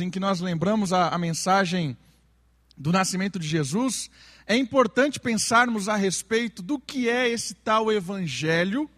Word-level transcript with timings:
em 0.00 0.10
que 0.10 0.18
nós 0.18 0.40
lembramos 0.40 0.92
a, 0.92 1.10
a 1.10 1.16
mensagem 1.16 1.96
do 2.76 2.90
nascimento 2.90 3.38
de 3.38 3.46
Jesus, 3.46 4.10
é 4.44 4.56
importante 4.56 5.20
pensarmos 5.20 5.88
a 5.88 5.94
respeito 5.94 6.60
do 6.60 6.76
que 6.76 7.08
é 7.08 7.28
esse 7.28 7.54
tal 7.54 7.92
evangelho, 7.92 8.90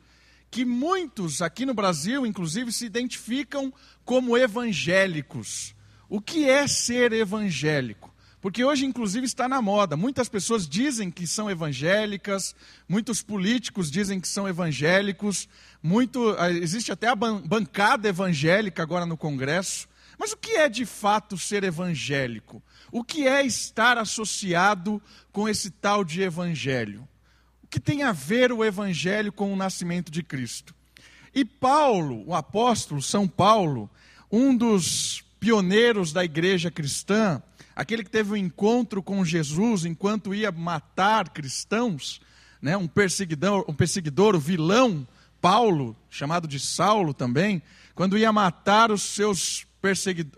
que 0.51 0.65
muitos 0.65 1.43
aqui 1.43 1.67
no 1.67 1.75
Brasil, 1.75 2.25
inclusive, 2.25 2.73
se 2.73 2.87
identificam 2.87 3.71
como 4.03 4.35
evangélicos. 4.35 5.75
O 6.09 6.23
que 6.23 6.49
é 6.49 6.67
ser 6.67 7.13
evangélico? 7.13 8.11
Porque 8.41 8.65
hoje, 8.65 8.87
inclusive, 8.87 9.27
está 9.27 9.47
na 9.47 9.61
moda. 9.61 9.95
Muitas 9.95 10.27
pessoas 10.27 10.67
dizem 10.67 11.11
que 11.11 11.27
são 11.27 11.51
evangélicas, 11.51 12.57
muitos 12.89 13.21
políticos 13.21 13.91
dizem 13.91 14.19
que 14.19 14.27
são 14.27 14.49
evangélicos, 14.49 15.51
muito, 15.83 16.35
ah, 16.39 16.51
existe 16.51 16.91
até 16.91 17.09
a 17.09 17.15
bancada 17.15 18.09
evangélica 18.09 18.83
agora 18.83 19.05
no 19.05 19.19
Congresso. 19.19 19.87
Mas 20.19 20.33
o 20.33 20.37
que 20.37 20.53
é 20.53 20.69
de 20.69 20.85
fato 20.85 21.39
ser 21.39 21.63
evangélico? 21.63 22.63
O 22.91 23.05
que 23.05 23.29
é 23.29 23.47
estar 23.47 23.97
associado 23.97 25.01
com 25.31 25.49
esse 25.49 25.71
tal 25.71 26.03
de 26.03 26.23
evangelho? 26.23 27.07
O 27.63 27.67
que 27.69 27.79
tem 27.79 28.03
a 28.03 28.13
ver 28.13 28.51
o 28.51 28.65
evangelho 28.65 29.33
com 29.33 29.53
o 29.53 29.57
nascimento 29.57 30.11
de 30.11 30.23
Cristo? 30.23 30.75
E 31.35 31.45
Paulo, 31.45 32.25
o 32.27 32.35
apóstolo 32.35 33.01
São 33.01 33.29
Paulo, 33.29 33.89
um 34.33 34.57
dos 34.57 35.23
pioneiros 35.39 36.13
da 36.13 36.25
igreja 36.25 36.71
cristã, 36.71 37.41
aquele 37.77 38.03
que 38.03 38.11
teve 38.11 38.33
um 38.33 38.37
encontro 38.37 39.03
com 39.03 39.25
Jesus 39.25 39.85
enquanto 39.85 40.35
ia 40.35 40.51
matar 40.51 41.29
cristãos, 41.29 42.21
né, 42.61 42.77
um 42.77 42.89
perseguidor, 42.89 43.65
um 43.69 43.75
perseguidor, 43.75 44.35
o 44.35 44.41
vilão 44.41 45.07
Paulo, 45.41 45.97
chamado 46.11 46.49
de 46.49 46.59
Saulo 46.59 47.15
também, 47.15 47.63
quando 47.95 48.19
ia 48.19 48.33
matar 48.33 48.91
os 48.91 49.03
seus 49.03 49.68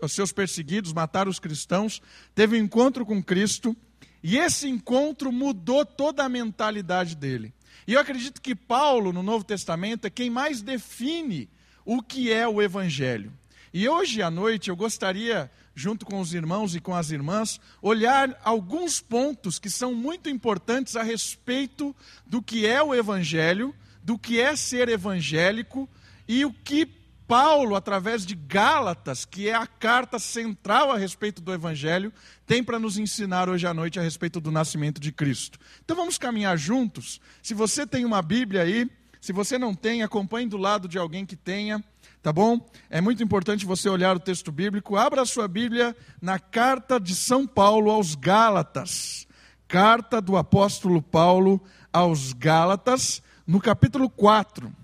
os 0.01 0.13
seus 0.13 0.31
perseguidos, 0.31 0.93
matar 0.93 1.27
os 1.27 1.39
cristãos, 1.39 2.01
teve 2.35 2.55
um 2.55 2.63
encontro 2.63 3.05
com 3.05 3.21
Cristo, 3.23 3.75
e 4.23 4.37
esse 4.37 4.67
encontro 4.67 5.31
mudou 5.31 5.85
toda 5.85 6.23
a 6.23 6.29
mentalidade 6.29 7.15
dele. 7.15 7.53
E 7.87 7.93
eu 7.93 7.99
acredito 7.99 8.41
que 8.41 8.55
Paulo, 8.55 9.11
no 9.11 9.23
Novo 9.23 9.43
Testamento, 9.43 10.05
é 10.05 10.09
quem 10.09 10.29
mais 10.29 10.61
define 10.61 11.49
o 11.83 12.01
que 12.01 12.31
é 12.31 12.47
o 12.47 12.61
Evangelho. 12.61 13.33
E 13.73 13.87
hoje 13.87 14.21
à 14.21 14.29
noite 14.29 14.69
eu 14.69 14.75
gostaria, 14.75 15.49
junto 15.73 16.05
com 16.05 16.19
os 16.19 16.33
irmãos 16.33 16.75
e 16.75 16.81
com 16.81 16.93
as 16.93 17.09
irmãs, 17.09 17.59
olhar 17.81 18.39
alguns 18.43 19.01
pontos 19.01 19.57
que 19.57 19.69
são 19.69 19.95
muito 19.95 20.29
importantes 20.29 20.95
a 20.95 21.03
respeito 21.03 21.95
do 22.25 22.41
que 22.41 22.65
é 22.65 22.83
o 22.83 22.93
Evangelho, 22.93 23.73
do 24.03 24.17
que 24.17 24.39
é 24.39 24.55
ser 24.55 24.89
evangélico 24.89 25.89
e 26.27 26.43
o 26.43 26.51
que 26.51 26.85
Paulo, 27.31 27.77
através 27.77 28.25
de 28.25 28.35
Gálatas, 28.35 29.23
que 29.23 29.47
é 29.47 29.55
a 29.55 29.65
carta 29.65 30.19
central 30.19 30.91
a 30.91 30.97
respeito 30.97 31.41
do 31.41 31.53
Evangelho, 31.53 32.11
tem 32.45 32.61
para 32.61 32.77
nos 32.77 32.97
ensinar 32.97 33.47
hoje 33.47 33.65
à 33.65 33.73
noite 33.73 33.97
a 33.97 34.03
respeito 34.03 34.41
do 34.41 34.51
nascimento 34.51 34.99
de 34.99 35.13
Cristo. 35.13 35.57
Então 35.81 35.95
vamos 35.95 36.17
caminhar 36.17 36.57
juntos. 36.57 37.21
Se 37.41 37.53
você 37.53 37.87
tem 37.87 38.03
uma 38.03 38.21
Bíblia 38.21 38.63
aí, 38.63 38.85
se 39.21 39.31
você 39.31 39.57
não 39.57 39.73
tem, 39.73 40.03
acompanhe 40.03 40.45
do 40.45 40.57
lado 40.57 40.89
de 40.89 40.97
alguém 40.97 41.25
que 41.25 41.37
tenha, 41.37 41.81
tá 42.21 42.33
bom? 42.33 42.69
É 42.89 42.99
muito 42.99 43.23
importante 43.23 43.65
você 43.65 43.87
olhar 43.87 44.13
o 44.13 44.19
texto 44.19 44.51
bíblico. 44.51 44.97
Abra 44.97 45.21
a 45.21 45.25
sua 45.25 45.47
Bíblia 45.47 45.95
na 46.21 46.37
carta 46.37 46.99
de 46.99 47.15
São 47.15 47.47
Paulo 47.47 47.91
aos 47.91 48.13
Gálatas. 48.13 49.25
Carta 49.69 50.19
do 50.19 50.35
apóstolo 50.35 51.01
Paulo 51.01 51.63
aos 51.93 52.33
Gálatas, 52.33 53.23
no 53.47 53.61
capítulo 53.61 54.09
4 54.09 54.80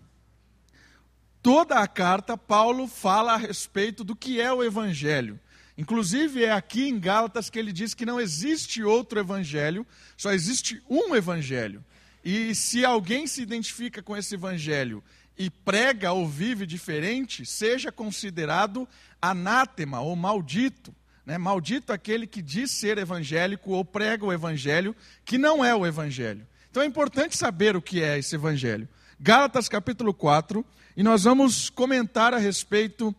toda 1.41 1.79
a 1.79 1.87
carta, 1.87 2.37
Paulo 2.37 2.87
fala 2.87 3.33
a 3.33 3.37
respeito 3.37 4.03
do 4.03 4.15
que 4.15 4.41
é 4.41 4.51
o 4.51 4.63
Evangelho. 4.63 5.39
Inclusive, 5.77 6.43
é 6.43 6.51
aqui 6.51 6.87
em 6.87 6.99
Gálatas 6.99 7.49
que 7.49 7.59
ele 7.59 7.71
diz 7.71 7.93
que 7.93 8.05
não 8.05 8.19
existe 8.19 8.81
outro 8.83 9.19
Evangelho, 9.19 9.85
só 10.15 10.31
existe 10.31 10.81
um 10.89 11.15
Evangelho. 11.15 11.83
E 12.23 12.55
se 12.55 12.83
alguém 12.83 13.27
se 13.27 13.41
identifica 13.41 14.01
com 14.01 14.17
esse 14.17 14.35
Evangelho 14.35 15.03
e 15.37 15.49
prega 15.49 16.11
ou 16.11 16.27
vive 16.27 16.65
diferente, 16.65 17.45
seja 17.45 17.91
considerado 17.91 18.87
anátema 19.21 20.01
ou 20.01 20.15
maldito. 20.15 20.93
Né? 21.25 21.37
Maldito 21.37 21.93
aquele 21.93 22.25
que 22.25 22.41
diz 22.41 22.71
ser 22.71 22.97
evangélico 22.97 23.71
ou 23.71 23.85
prega 23.85 24.25
o 24.25 24.33
Evangelho, 24.33 24.95
que 25.23 25.37
não 25.37 25.63
é 25.63 25.75
o 25.75 25.85
Evangelho. 25.85 26.47
Então 26.71 26.81
é 26.81 26.85
importante 26.85 27.37
saber 27.37 27.75
o 27.75 27.81
que 27.81 28.01
é 28.01 28.17
esse 28.17 28.33
Evangelho. 28.33 28.87
Gálatas 29.19 29.67
capítulo 29.67 30.13
4, 30.13 30.63
e 30.95 31.01
nós 31.01 31.23
vamos 31.23 31.71
comentar 31.71 32.35
a 32.35 32.37
respeito 32.37 33.15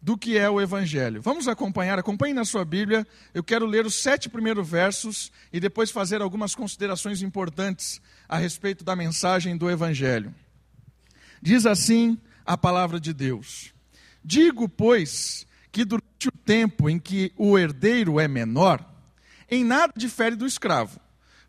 do 0.00 0.16
que 0.16 0.38
é 0.38 0.48
o 0.48 0.60
Evangelho. 0.60 1.20
Vamos 1.20 1.48
acompanhar, 1.48 1.98
acompanhe 1.98 2.32
na 2.32 2.44
sua 2.44 2.64
Bíblia. 2.64 3.04
Eu 3.34 3.42
quero 3.42 3.66
ler 3.66 3.84
os 3.84 3.96
sete 3.96 4.28
primeiros 4.28 4.68
versos 4.68 5.32
e 5.52 5.58
depois 5.58 5.90
fazer 5.90 6.22
algumas 6.22 6.54
considerações 6.54 7.20
importantes 7.20 8.00
a 8.28 8.38
respeito 8.38 8.84
da 8.84 8.94
mensagem 8.94 9.56
do 9.56 9.68
Evangelho. 9.68 10.32
Diz 11.42 11.66
assim 11.66 12.16
a 12.46 12.56
palavra 12.56 13.00
de 13.00 13.12
Deus: 13.12 13.74
Digo, 14.24 14.68
pois, 14.68 15.48
que 15.72 15.84
durante 15.84 16.28
o 16.28 16.32
tempo 16.32 16.88
em 16.88 16.98
que 16.98 17.32
o 17.36 17.58
herdeiro 17.58 18.20
é 18.20 18.28
menor, 18.28 18.88
em 19.50 19.64
nada 19.64 19.92
difere 19.96 20.36
do 20.36 20.46
escravo, 20.46 21.00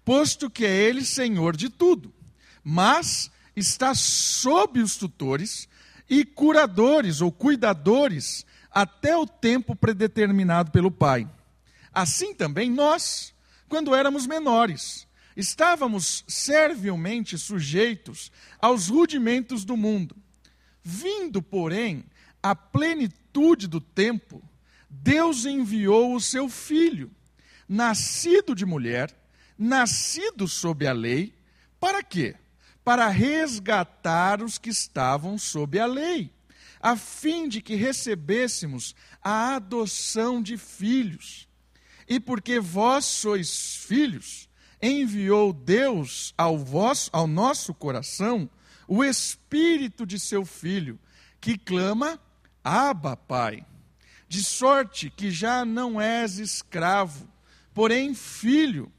posto 0.03 0.49
que 0.49 0.65
é 0.65 0.75
ele 0.75 1.05
senhor 1.05 1.55
de 1.55 1.69
tudo, 1.69 2.11
mas 2.63 3.29
está 3.55 3.93
sob 3.93 4.79
os 4.81 4.95
tutores 4.95 5.67
e 6.09 6.25
curadores 6.25 7.21
ou 7.21 7.31
cuidadores 7.31 8.45
até 8.69 9.15
o 9.15 9.25
tempo 9.25 9.75
predeterminado 9.75 10.71
pelo 10.71 10.91
Pai. 10.91 11.29
Assim 11.93 12.33
também 12.33 12.69
nós, 12.69 13.33
quando 13.67 13.93
éramos 13.93 14.25
menores, 14.25 15.07
estávamos 15.35 16.23
servilmente 16.27 17.37
sujeitos 17.37 18.31
aos 18.59 18.87
rudimentos 18.87 19.65
do 19.65 19.75
mundo. 19.75 20.15
Vindo, 20.83 21.41
porém, 21.41 22.05
a 22.41 22.55
plenitude 22.55 23.67
do 23.67 23.79
tempo, 23.79 24.41
Deus 24.89 25.45
enviou 25.45 26.15
o 26.15 26.21
seu 26.21 26.49
filho, 26.49 27.11
nascido 27.67 28.55
de 28.55 28.65
mulher, 28.65 29.13
nascido 29.57 30.47
sob 30.47 30.87
a 30.87 30.93
lei, 30.93 31.33
para 31.79 32.03
quê? 32.03 32.35
Para 32.83 33.07
resgatar 33.07 34.41
os 34.41 34.57
que 34.57 34.69
estavam 34.69 35.37
sob 35.37 35.79
a 35.79 35.85
lei, 35.85 36.31
a 36.79 36.95
fim 36.95 37.47
de 37.47 37.61
que 37.61 37.75
recebêssemos 37.75 38.95
a 39.23 39.55
adoção 39.55 40.41
de 40.41 40.57
filhos. 40.57 41.47
E 42.07 42.19
porque 42.19 42.59
vós 42.59 43.05
sois 43.05 43.75
filhos, 43.75 44.49
enviou 44.81 45.53
Deus 45.53 46.33
ao 46.37 46.57
vosso, 46.57 47.09
ao 47.13 47.27
nosso 47.27 47.73
coração 47.73 48.49
o 48.87 49.03
espírito 49.03 50.05
de 50.05 50.19
seu 50.19 50.43
filho, 50.43 50.99
que 51.39 51.57
clama: 51.57 52.19
Abba, 52.63 53.15
Pai. 53.15 53.65
De 54.27 54.43
sorte 54.43 55.09
que 55.09 55.29
já 55.29 55.63
não 55.65 55.99
és 55.99 56.39
escravo, 56.39 57.27
porém 57.73 58.13
filho, 58.13 58.91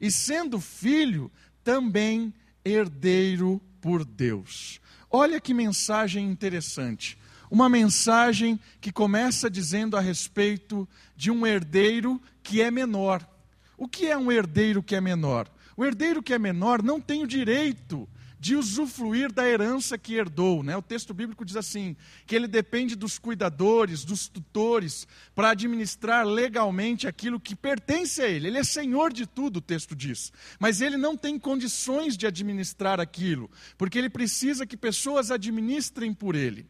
e 0.00 0.10
sendo 0.10 0.60
filho, 0.60 1.30
também 1.62 2.34
herdeiro 2.64 3.60
por 3.80 4.04
Deus. 4.04 4.80
Olha 5.10 5.40
que 5.40 5.52
mensagem 5.52 6.28
interessante. 6.28 7.18
Uma 7.50 7.68
mensagem 7.68 8.60
que 8.80 8.92
começa 8.92 9.50
dizendo 9.50 9.96
a 9.96 10.00
respeito 10.00 10.88
de 11.16 11.30
um 11.30 11.46
herdeiro 11.46 12.20
que 12.42 12.62
é 12.62 12.70
menor. 12.70 13.28
O 13.76 13.88
que 13.88 14.06
é 14.06 14.16
um 14.16 14.30
herdeiro 14.30 14.82
que 14.82 14.94
é 14.94 15.00
menor? 15.00 15.50
O 15.76 15.84
herdeiro 15.84 16.22
que 16.22 16.32
é 16.32 16.38
menor 16.38 16.82
não 16.82 17.00
tem 17.00 17.22
o 17.22 17.26
direito 17.26 18.08
de 18.40 18.56
usufruir 18.56 19.30
da 19.30 19.46
herança 19.46 19.98
que 19.98 20.14
herdou. 20.14 20.62
Né? 20.62 20.74
O 20.74 20.80
texto 20.80 21.12
bíblico 21.12 21.44
diz 21.44 21.56
assim: 21.56 21.94
que 22.26 22.34
ele 22.34 22.48
depende 22.48 22.96
dos 22.96 23.18
cuidadores, 23.18 24.02
dos 24.02 24.28
tutores, 24.28 25.06
para 25.34 25.50
administrar 25.50 26.26
legalmente 26.26 27.06
aquilo 27.06 27.38
que 27.38 27.54
pertence 27.54 28.22
a 28.22 28.28
ele. 28.28 28.46
Ele 28.48 28.56
é 28.56 28.64
senhor 28.64 29.12
de 29.12 29.26
tudo, 29.26 29.58
o 29.58 29.60
texto 29.60 29.94
diz. 29.94 30.32
Mas 30.58 30.80
ele 30.80 30.96
não 30.96 31.18
tem 31.18 31.38
condições 31.38 32.16
de 32.16 32.26
administrar 32.26 32.98
aquilo, 32.98 33.50
porque 33.76 33.98
ele 33.98 34.08
precisa 34.08 34.66
que 34.66 34.76
pessoas 34.76 35.30
administrem 35.30 36.14
por 36.14 36.34
ele. 36.34 36.66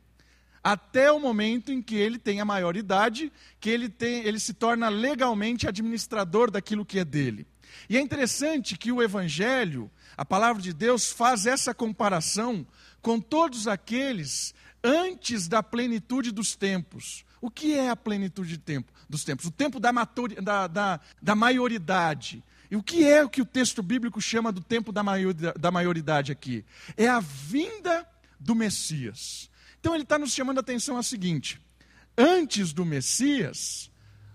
Até 0.62 1.10
o 1.10 1.20
momento 1.20 1.72
em 1.72 1.80
que 1.80 1.94
ele 1.94 2.18
tem 2.18 2.40
a 2.40 2.44
maioridade, 2.44 3.32
que 3.60 3.70
ele, 3.70 3.88
tem, 3.88 4.24
ele 4.24 4.40
se 4.40 4.52
torna 4.52 4.88
legalmente 4.88 5.68
administrador 5.68 6.50
daquilo 6.50 6.84
que 6.84 6.98
é 6.98 7.04
dele. 7.04 7.46
E 7.88 7.96
é 7.96 8.00
interessante 8.00 8.76
que 8.76 8.92
o 8.92 9.02
Evangelho, 9.02 9.90
a 10.16 10.24
palavra 10.24 10.62
de 10.62 10.72
Deus, 10.72 11.10
faz 11.10 11.46
essa 11.46 11.74
comparação 11.74 12.66
com 13.00 13.20
todos 13.20 13.66
aqueles 13.66 14.54
antes 14.82 15.48
da 15.48 15.62
plenitude 15.62 16.30
dos 16.30 16.54
tempos. 16.54 17.24
O 17.40 17.50
que 17.50 17.74
é 17.74 17.88
a 17.88 17.96
plenitude 17.96 18.50
de 18.50 18.58
tempo, 18.58 18.92
dos 19.08 19.24
tempos? 19.24 19.46
O 19.46 19.50
tempo 19.50 19.80
da, 19.80 19.90
da, 20.42 20.66
da, 20.66 21.00
da 21.22 21.34
maioridade. 21.34 22.44
E 22.70 22.76
o 22.76 22.82
que 22.82 23.04
é 23.04 23.24
o 23.24 23.28
que 23.28 23.42
o 23.42 23.46
texto 23.46 23.82
bíblico 23.82 24.20
chama 24.20 24.52
do 24.52 24.60
tempo 24.60 24.92
da, 24.92 25.02
da 25.58 25.70
maioridade 25.70 26.30
aqui? 26.30 26.64
É 26.96 27.08
a 27.08 27.18
vinda 27.18 28.06
do 28.38 28.54
Messias. 28.54 29.50
Então 29.80 29.94
ele 29.94 30.04
está 30.04 30.18
nos 30.18 30.32
chamando 30.32 30.58
a 30.58 30.60
atenção 30.60 30.96
a 30.96 31.02
seguinte: 31.02 31.60
antes 32.16 32.72
do 32.72 32.84
Messias, 32.84 33.90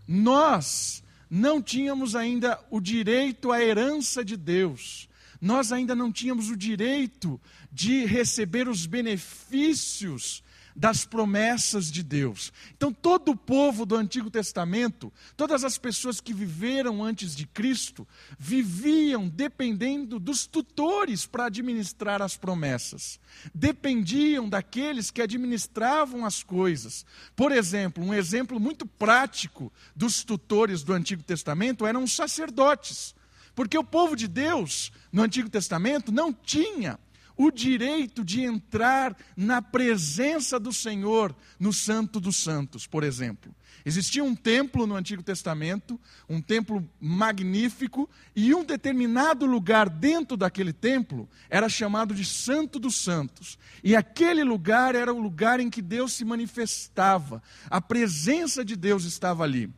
nós 0.07 1.04
não 1.30 1.62
tínhamos 1.62 2.16
ainda 2.16 2.60
o 2.69 2.81
direito 2.81 3.51
à 3.51 3.63
herança 3.63 4.25
de 4.25 4.36
Deus. 4.36 5.07
Nós 5.40 5.72
ainda 5.72 5.96
não 5.96 6.12
tínhamos 6.12 6.50
o 6.50 6.56
direito 6.56 7.40
de 7.72 8.06
receber 8.06 8.68
os 8.68 8.86
benefícios 8.86 10.44
das 10.76 11.06
promessas 11.06 11.90
de 11.90 12.04
Deus. 12.04 12.52
Então, 12.76 12.92
todo 12.92 13.32
o 13.32 13.38
povo 13.38 13.86
do 13.86 13.96
Antigo 13.96 14.30
Testamento, 14.30 15.12
todas 15.38 15.64
as 15.64 15.78
pessoas 15.78 16.20
que 16.20 16.34
viveram 16.34 17.02
antes 17.02 17.34
de 17.34 17.48
Cristo, 17.48 18.06
viviam 18.38 19.30
dependendo 19.30 20.20
dos 20.20 20.46
tutores 20.46 21.26
para 21.26 21.46
administrar 21.46 22.22
as 22.22 22.36
promessas. 22.36 23.20
Dependiam 23.54 24.50
daqueles 24.50 25.10
que 25.10 25.22
administravam 25.22 26.26
as 26.26 26.44
coisas. 26.44 27.06
Por 27.36 27.54
exemplo, 27.54 28.04
um 28.04 28.14
exemplo 28.14 28.60
muito 28.60 28.86
prático 28.86 29.72
dos 29.96 30.26
tutores 30.26 30.84
do 30.84 30.92
Antigo 30.92 31.24
Testamento 31.24 31.86
eram 31.86 32.04
os 32.04 32.14
sacerdotes. 32.14 33.15
Porque 33.56 33.78
o 33.78 33.84
povo 33.84 34.16
de 34.16 34.28
Deus, 34.28 34.92
no 35.12 35.24
Antigo 35.24 35.50
Testamento, 35.50 36.12
não 36.12 36.34
tinha 36.34 37.00
o 37.38 37.52
direito 37.52 38.24
de 38.24 38.42
entrar 38.42 39.16
na 39.36 39.62
presença 39.62 40.60
do 40.60 40.72
Senhor 40.72 41.36
no 41.60 41.74
Santo 41.74 42.19
dos 42.19 42.38
Santos, 42.38 42.88
por 42.88 43.04
exemplo. 43.04 43.54
Existia 43.86 44.24
um 44.24 44.36
templo 44.36 44.88
no 44.88 44.96
Antigo 44.96 45.22
Testamento, 45.22 46.00
um 46.28 46.42
templo 46.42 46.88
magnífico, 47.00 48.10
e 48.36 48.56
um 48.56 48.63
determinado 48.63 49.46
lugar 49.46 49.90
dentro 49.90 50.36
daquele 50.36 50.74
templo 50.74 51.30
era 51.50 51.69
chamado 51.69 52.13
de 52.13 52.25
Santo 52.25 52.80
dos 52.80 52.96
Santos. 52.96 53.60
E 53.84 53.96
aquele 53.96 54.44
lugar 54.44 54.96
era 54.96 55.13
o 55.13 55.22
lugar 55.22 55.60
em 55.60 55.69
que 55.69 55.81
Deus 55.81 56.13
se 56.13 56.25
manifestava, 56.25 57.44
a 57.69 57.80
presença 57.80 58.66
de 58.66 58.75
Deus 58.75 59.04
estava 59.04 59.44
ali. 59.44 59.72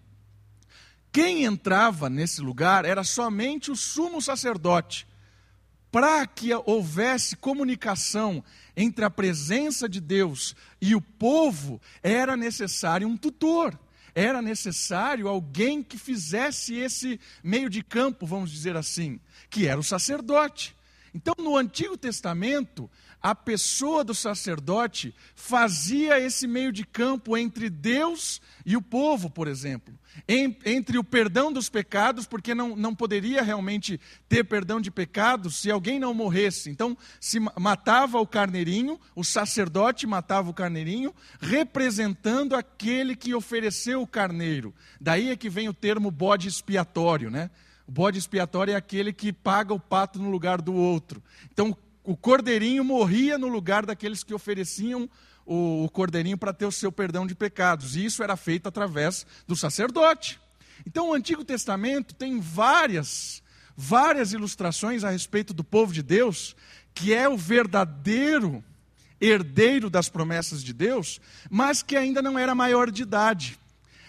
Quem 1.18 1.46
entrava 1.46 2.12
nesse 2.12 2.42
lugar 2.42 2.86
era 2.86 3.04
somente 3.04 3.72
o 3.72 3.76
sumo 3.76 4.22
sacerdote 4.22 5.08
para 5.92 6.28
que 6.28 6.54
houvesse 6.54 7.36
comunicação 7.36 8.44
entre 8.76 9.04
a 9.04 9.10
presença 9.10 9.90
de 9.90 10.00
Deus 10.00 10.56
e 10.80 10.94
o 10.94 11.02
povo, 11.02 11.82
era 12.04 12.38
necessário 12.38 13.08
um 13.08 13.18
tutor, 13.18 13.76
era 14.14 14.44
necessário 14.44 15.28
alguém 15.28 15.82
que 15.82 15.98
fizesse 15.98 16.76
esse 16.76 17.20
meio 17.44 17.68
de 17.68 17.82
campo, 17.82 18.28
vamos 18.28 18.52
dizer 18.52 18.78
assim, 18.78 19.20
que 19.50 19.66
era 19.66 19.80
o 19.80 19.84
sacerdote. 19.84 20.76
Então, 21.16 21.34
no 21.40 21.58
Antigo 21.58 21.98
Testamento, 21.98 22.88
a 23.20 23.34
pessoa 23.34 24.04
do 24.04 24.14
sacerdote 24.14 25.16
fazia 25.34 26.20
esse 26.20 26.46
meio 26.46 26.72
de 26.72 26.86
campo 26.86 27.36
entre 27.36 27.72
Deus 27.72 28.40
e 28.64 28.78
o 28.78 28.84
povo, 28.84 29.32
por 29.32 29.48
exemplo. 29.48 29.98
Entre 30.28 30.98
o 30.98 31.04
perdão 31.04 31.52
dos 31.52 31.70
pecados, 31.70 32.26
porque 32.26 32.56
não, 32.56 32.76
não 32.76 32.96
poderia 32.96 33.42
realmente 33.42 34.00
ter 34.28 34.44
perdão 34.44 34.80
de 34.80 34.92
pecados 34.92 35.58
se 35.58 35.70
alguém 35.70 36.00
não 36.00 36.14
morresse. 36.14 36.70
Então, 36.70 36.98
se 37.20 37.40
matava 37.60 38.20
o 38.20 38.28
carneirinho, 38.28 39.00
o 39.16 39.24
sacerdote 39.24 40.08
matava 40.08 40.50
o 40.50 40.54
carneirinho, 40.54 41.14
representando 41.40 42.56
aquele 42.56 43.16
que 43.16 43.34
ofereceu 43.34 44.02
o 44.02 44.08
carneiro. 44.08 44.74
Daí 45.00 45.30
é 45.30 45.36
que 45.36 45.50
vem 45.50 45.70
o 45.70 45.74
termo 45.74 46.12
bode 46.12 46.48
expiatório, 46.48 47.30
né? 47.30 47.50
O 47.88 47.92
bode 47.92 48.20
expiatório 48.20 48.74
é 48.74 48.76
aquele 48.76 49.14
que 49.14 49.32
paga 49.32 49.74
o 49.74 49.80
pato 49.80 50.20
no 50.20 50.30
lugar 50.30 50.62
do 50.62 50.74
outro. 50.74 51.24
Então, 51.52 51.76
o 52.08 52.16
cordeirinho 52.16 52.86
morria 52.86 53.38
no 53.38 53.50
lugar 53.50 53.86
daqueles 53.86 54.24
que 54.24 54.34
ofereciam 54.34 55.10
o, 55.46 55.84
o 55.84 55.90
cordeirinho 55.90 56.38
para 56.38 56.54
ter 56.54 56.66
o 56.66 56.72
seu 56.72 56.90
perdão 56.90 57.28
de 57.28 57.36
pecados. 57.36 57.98
E 57.98 58.06
isso 58.06 58.24
era 58.24 58.38
feito 58.38 58.66
através 58.66 59.28
do 59.46 59.58
sacerdote. 59.58 60.40
Então, 60.86 61.10
o 61.10 61.14
Antigo 61.14 61.44
Testamento 61.44 62.16
tem 62.16 62.40
várias, 62.40 63.44
várias 63.76 64.32
ilustrações 64.32 65.04
a 65.04 65.10
respeito 65.10 65.54
do 65.54 65.66
povo 65.66 65.92
de 65.92 66.02
Deus, 66.02 66.56
que 66.96 67.14
é 67.14 67.28
o 67.28 67.36
verdadeiro 67.36 68.64
herdeiro 69.20 69.90
das 69.90 70.08
promessas 70.08 70.64
de 70.64 70.72
Deus, 70.72 71.20
mas 71.50 71.84
que 71.84 71.98
ainda 71.98 72.22
não 72.22 72.40
era 72.40 72.56
maior 72.56 72.90
de 72.90 73.02
idade 73.02 73.60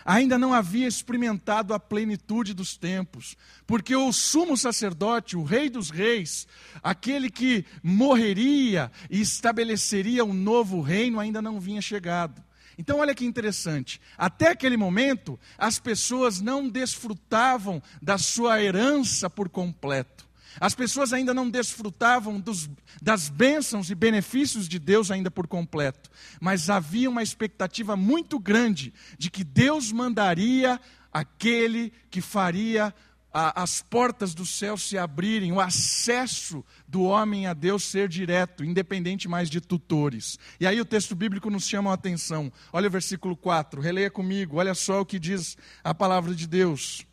ainda 0.08 0.38
não 0.38 0.54
havia 0.54 0.88
experimentado 0.88 1.74
a 1.74 1.78
plenitude 1.78 2.54
dos 2.54 2.78
tempos, 2.78 3.36
porque 3.66 3.94
o 3.94 4.10
sumo 4.10 4.56
sacerdote, 4.56 5.36
o 5.36 5.42
rei 5.42 5.68
dos 5.68 5.90
reis, 5.90 6.48
aquele 6.82 7.28
que 7.28 7.66
morreria 7.82 8.90
e 9.10 9.20
estabeleceria 9.20 10.24
um 10.24 10.32
novo 10.32 10.80
reino, 10.80 11.20
ainda 11.20 11.42
não 11.42 11.60
vinha 11.60 11.82
chegado. 11.82 12.42
Então, 12.78 13.00
olha 13.00 13.14
que 13.14 13.26
interessante. 13.26 14.00
Até 14.16 14.48
aquele 14.48 14.76
momento, 14.78 15.38
as 15.58 15.78
pessoas 15.78 16.40
não 16.40 16.70
desfrutavam 16.70 17.82
da 18.00 18.16
sua 18.16 18.62
herança 18.62 19.28
por 19.28 19.50
completo. 19.50 20.27
As 20.60 20.74
pessoas 20.74 21.12
ainda 21.12 21.32
não 21.32 21.48
desfrutavam 21.48 22.40
dos, 22.40 22.68
das 23.00 23.28
bênçãos 23.28 23.90
e 23.90 23.94
benefícios 23.94 24.68
de 24.68 24.78
Deus 24.78 25.10
ainda 25.10 25.30
por 25.30 25.46
completo, 25.46 26.10
mas 26.40 26.68
havia 26.70 27.08
uma 27.10 27.22
expectativa 27.22 27.96
muito 27.96 28.38
grande 28.38 28.92
de 29.18 29.30
que 29.30 29.44
Deus 29.44 29.92
mandaria 29.92 30.80
aquele 31.12 31.92
que 32.10 32.20
faria 32.20 32.94
a, 33.32 33.62
as 33.62 33.82
portas 33.82 34.34
do 34.34 34.44
céu 34.44 34.76
se 34.76 34.96
abrirem, 34.96 35.52
o 35.52 35.60
acesso 35.60 36.64
do 36.86 37.02
homem 37.02 37.46
a 37.46 37.54
Deus 37.54 37.84
ser 37.84 38.08
direto, 38.08 38.64
independente 38.64 39.28
mais 39.28 39.50
de 39.50 39.60
tutores. 39.60 40.38
E 40.58 40.66
aí 40.66 40.80
o 40.80 40.84
texto 40.84 41.14
bíblico 41.14 41.50
nos 41.50 41.66
chama 41.66 41.90
a 41.90 41.94
atenção. 41.94 42.52
Olha 42.72 42.88
o 42.88 42.90
versículo 42.90 43.36
4, 43.36 43.80
releia 43.80 44.10
comigo, 44.10 44.56
olha 44.56 44.74
só 44.74 45.00
o 45.00 45.06
que 45.06 45.18
diz 45.18 45.56
a 45.84 45.94
palavra 45.94 46.34
de 46.34 46.46
Deus. 46.46 47.06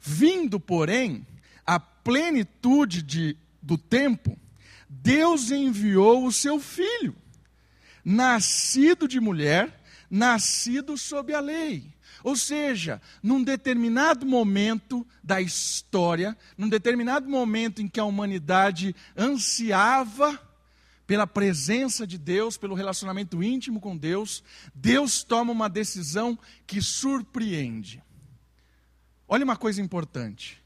Vindo, 0.00 0.58
porém, 0.58 1.26
a 1.70 1.78
plenitude 1.78 3.00
de, 3.00 3.36
do 3.62 3.78
tempo, 3.78 4.36
Deus 4.88 5.52
enviou 5.52 6.26
o 6.26 6.32
seu 6.32 6.58
filho, 6.58 7.14
nascido 8.04 9.06
de 9.06 9.20
mulher, 9.20 9.80
nascido 10.10 10.98
sob 10.98 11.32
a 11.32 11.38
lei. 11.38 11.94
Ou 12.24 12.34
seja, 12.34 13.00
num 13.22 13.40
determinado 13.40 14.26
momento 14.26 15.06
da 15.22 15.40
história, 15.40 16.36
num 16.58 16.68
determinado 16.68 17.28
momento 17.28 17.80
em 17.80 17.86
que 17.86 18.00
a 18.00 18.04
humanidade 18.04 18.92
ansiava 19.16 20.40
pela 21.06 21.24
presença 21.24 22.04
de 22.04 22.18
Deus, 22.18 22.56
pelo 22.56 22.74
relacionamento 22.74 23.44
íntimo 23.44 23.80
com 23.80 23.96
Deus, 23.96 24.42
Deus 24.74 25.22
toma 25.22 25.52
uma 25.52 25.68
decisão 25.68 26.36
que 26.66 26.82
surpreende. 26.82 28.02
Olha 29.28 29.44
uma 29.44 29.56
coisa 29.56 29.80
importante. 29.80 30.59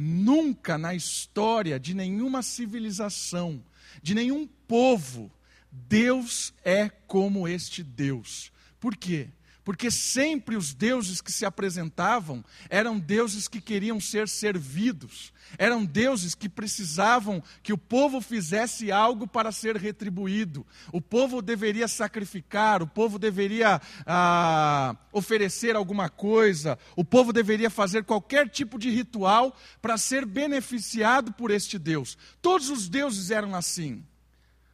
Nunca 0.00 0.78
na 0.78 0.94
história 0.94 1.76
de 1.76 1.92
nenhuma 1.92 2.40
civilização, 2.40 3.60
de 4.00 4.14
nenhum 4.14 4.46
povo, 4.46 5.28
Deus 5.72 6.54
é 6.64 6.88
como 6.88 7.48
este 7.48 7.82
Deus. 7.82 8.52
Por 8.78 8.94
quê? 8.94 9.28
Porque 9.68 9.90
sempre 9.90 10.56
os 10.56 10.72
deuses 10.72 11.20
que 11.20 11.30
se 11.30 11.44
apresentavam 11.44 12.42
eram 12.70 12.98
deuses 12.98 13.46
que 13.46 13.60
queriam 13.60 14.00
ser 14.00 14.26
servidos, 14.26 15.30
eram 15.58 15.84
deuses 15.84 16.34
que 16.34 16.48
precisavam 16.48 17.42
que 17.62 17.70
o 17.70 17.76
povo 17.76 18.22
fizesse 18.22 18.90
algo 18.90 19.26
para 19.26 19.52
ser 19.52 19.76
retribuído. 19.76 20.66
O 20.90 21.02
povo 21.02 21.42
deveria 21.42 21.86
sacrificar, 21.86 22.82
o 22.82 22.86
povo 22.86 23.18
deveria 23.18 23.78
ah, 24.06 24.96
oferecer 25.12 25.76
alguma 25.76 26.08
coisa, 26.08 26.78
o 26.96 27.04
povo 27.04 27.30
deveria 27.30 27.68
fazer 27.68 28.04
qualquer 28.04 28.48
tipo 28.48 28.78
de 28.78 28.88
ritual 28.88 29.54
para 29.82 29.98
ser 29.98 30.24
beneficiado 30.24 31.30
por 31.30 31.50
este 31.50 31.78
Deus. 31.78 32.16
Todos 32.40 32.70
os 32.70 32.88
deuses 32.88 33.30
eram 33.30 33.54
assim. 33.54 34.02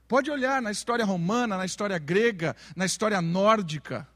Pode 0.07 0.31
olhar 0.31 0.63
na 0.63 0.71
história 0.71 1.05
romana, 1.05 1.57
na 1.57 1.67
história 1.67 1.99
grega, 1.99 2.55
na 2.77 2.87
história 2.87 3.21
nórdica. 3.21 4.07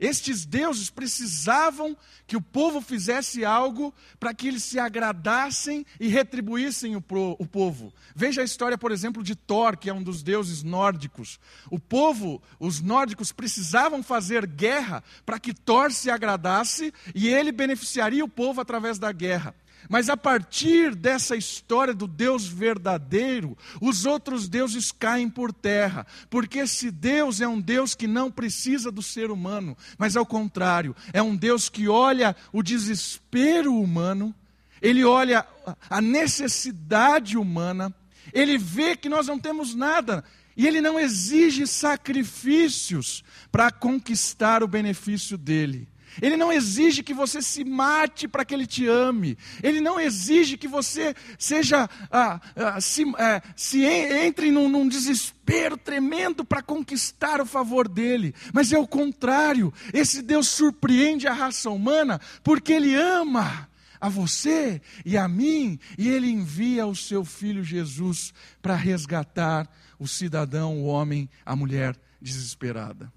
Estes 0.00 0.46
deuses 0.46 0.88
precisavam 0.88 1.94
que 2.26 2.34
o 2.34 2.40
povo 2.40 2.80
fizesse 2.80 3.44
algo 3.44 3.94
para 4.18 4.32
que 4.32 4.48
eles 4.48 4.64
se 4.64 4.78
agradassem 4.78 5.84
e 6.00 6.08
retribuíssem 6.08 6.96
o, 6.96 7.02
pro, 7.02 7.36
o, 7.38 7.46
povo. 7.46 7.92
Veja 8.16 8.40
a 8.40 8.44
história, 8.44 8.78
por 8.78 8.92
exemplo, 8.92 9.22
de 9.22 9.36
Thor, 9.36 9.76
que 9.76 9.90
é 9.90 9.92
um 9.92 10.02
dos 10.02 10.22
deuses 10.22 10.62
nórdicos. 10.62 11.38
O 11.70 11.78
povo, 11.78 12.42
os 12.58 12.80
nórdicos, 12.80 13.30
precisavam 13.30 14.02
fazer 14.02 14.46
guerra 14.46 15.04
para 15.26 15.38
que 15.38 15.52
Thor 15.52 15.92
se 15.92 16.10
agradasse 16.10 16.94
e 17.14 17.28
ele 17.28 17.52
beneficiaria 17.52 18.24
o 18.24 18.28
povo 18.28 18.62
através 18.62 18.98
da 18.98 19.12
guerra. 19.12 19.54
Mas 19.88 20.08
a 20.08 20.16
partir 20.16 20.94
dessa 20.94 21.36
história 21.36 21.94
do 21.94 22.06
Deus 22.06 22.46
verdadeiro, 22.46 23.56
os 23.80 24.04
outros 24.04 24.48
deuses 24.48 24.92
caem 24.92 25.28
por 25.28 25.52
terra, 25.52 26.06
porque 26.28 26.60
esse 26.60 26.90
Deus 26.90 27.40
é 27.40 27.48
um 27.48 27.60
Deus 27.60 27.94
que 27.94 28.06
não 28.06 28.30
precisa 28.30 28.90
do 28.90 29.02
ser 29.02 29.30
humano, 29.30 29.76
mas 29.98 30.16
ao 30.16 30.26
contrário, 30.26 30.94
é 31.12 31.22
um 31.22 31.36
Deus 31.36 31.68
que 31.68 31.88
olha 31.88 32.36
o 32.52 32.62
desespero 32.62 33.74
humano, 33.74 34.34
ele 34.80 35.04
olha 35.04 35.46
a 35.88 36.00
necessidade 36.00 37.36
humana, 37.36 37.94
ele 38.32 38.58
vê 38.58 38.96
que 38.96 39.08
nós 39.08 39.26
não 39.26 39.38
temos 39.38 39.74
nada, 39.74 40.24
e 40.56 40.66
ele 40.66 40.80
não 40.80 40.98
exige 40.98 41.66
sacrifícios 41.66 43.24
para 43.50 43.70
conquistar 43.70 44.62
o 44.62 44.68
benefício 44.68 45.38
dele. 45.38 45.88
Ele 46.20 46.36
não 46.36 46.52
exige 46.52 47.02
que 47.02 47.14
você 47.14 47.42
se 47.42 47.64
mate 47.64 48.26
para 48.26 48.44
que 48.44 48.54
Ele 48.54 48.66
te 48.66 48.86
ame. 48.86 49.36
Ele 49.62 49.80
não 49.80 50.00
exige 50.00 50.56
que 50.56 50.68
você 50.68 51.14
seja 51.38 51.88
ah, 52.10 52.40
ah, 52.56 52.80
se, 52.80 53.04
ah, 53.16 53.42
se, 53.54 53.84
entre 53.84 54.50
num, 54.50 54.68
num 54.68 54.88
desespero 54.88 55.76
tremendo 55.76 56.44
para 56.44 56.62
conquistar 56.62 57.40
o 57.40 57.46
favor 57.46 57.88
dele. 57.88 58.34
Mas 58.52 58.72
é 58.72 58.78
o 58.78 58.86
contrário. 58.86 59.72
Esse 59.92 60.22
Deus 60.22 60.48
surpreende 60.48 61.26
a 61.26 61.32
raça 61.32 61.70
humana 61.70 62.20
porque 62.42 62.72
Ele 62.72 62.94
ama 62.94 63.68
a 64.00 64.08
você 64.08 64.80
e 65.04 65.18
a 65.18 65.28
mim, 65.28 65.78
e 65.98 66.08
Ele 66.08 66.30
envia 66.30 66.86
o 66.86 66.96
seu 66.96 67.24
Filho 67.24 67.62
Jesus 67.62 68.32
para 68.62 68.74
resgatar 68.74 69.68
o 69.98 70.08
cidadão, 70.08 70.78
o 70.78 70.86
homem, 70.86 71.28
a 71.44 71.54
mulher 71.54 71.94
desesperada. 72.20 73.12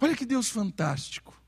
Olha 0.00 0.16
que 0.16 0.24
Deus 0.24 0.48
fantástico. 0.48 1.41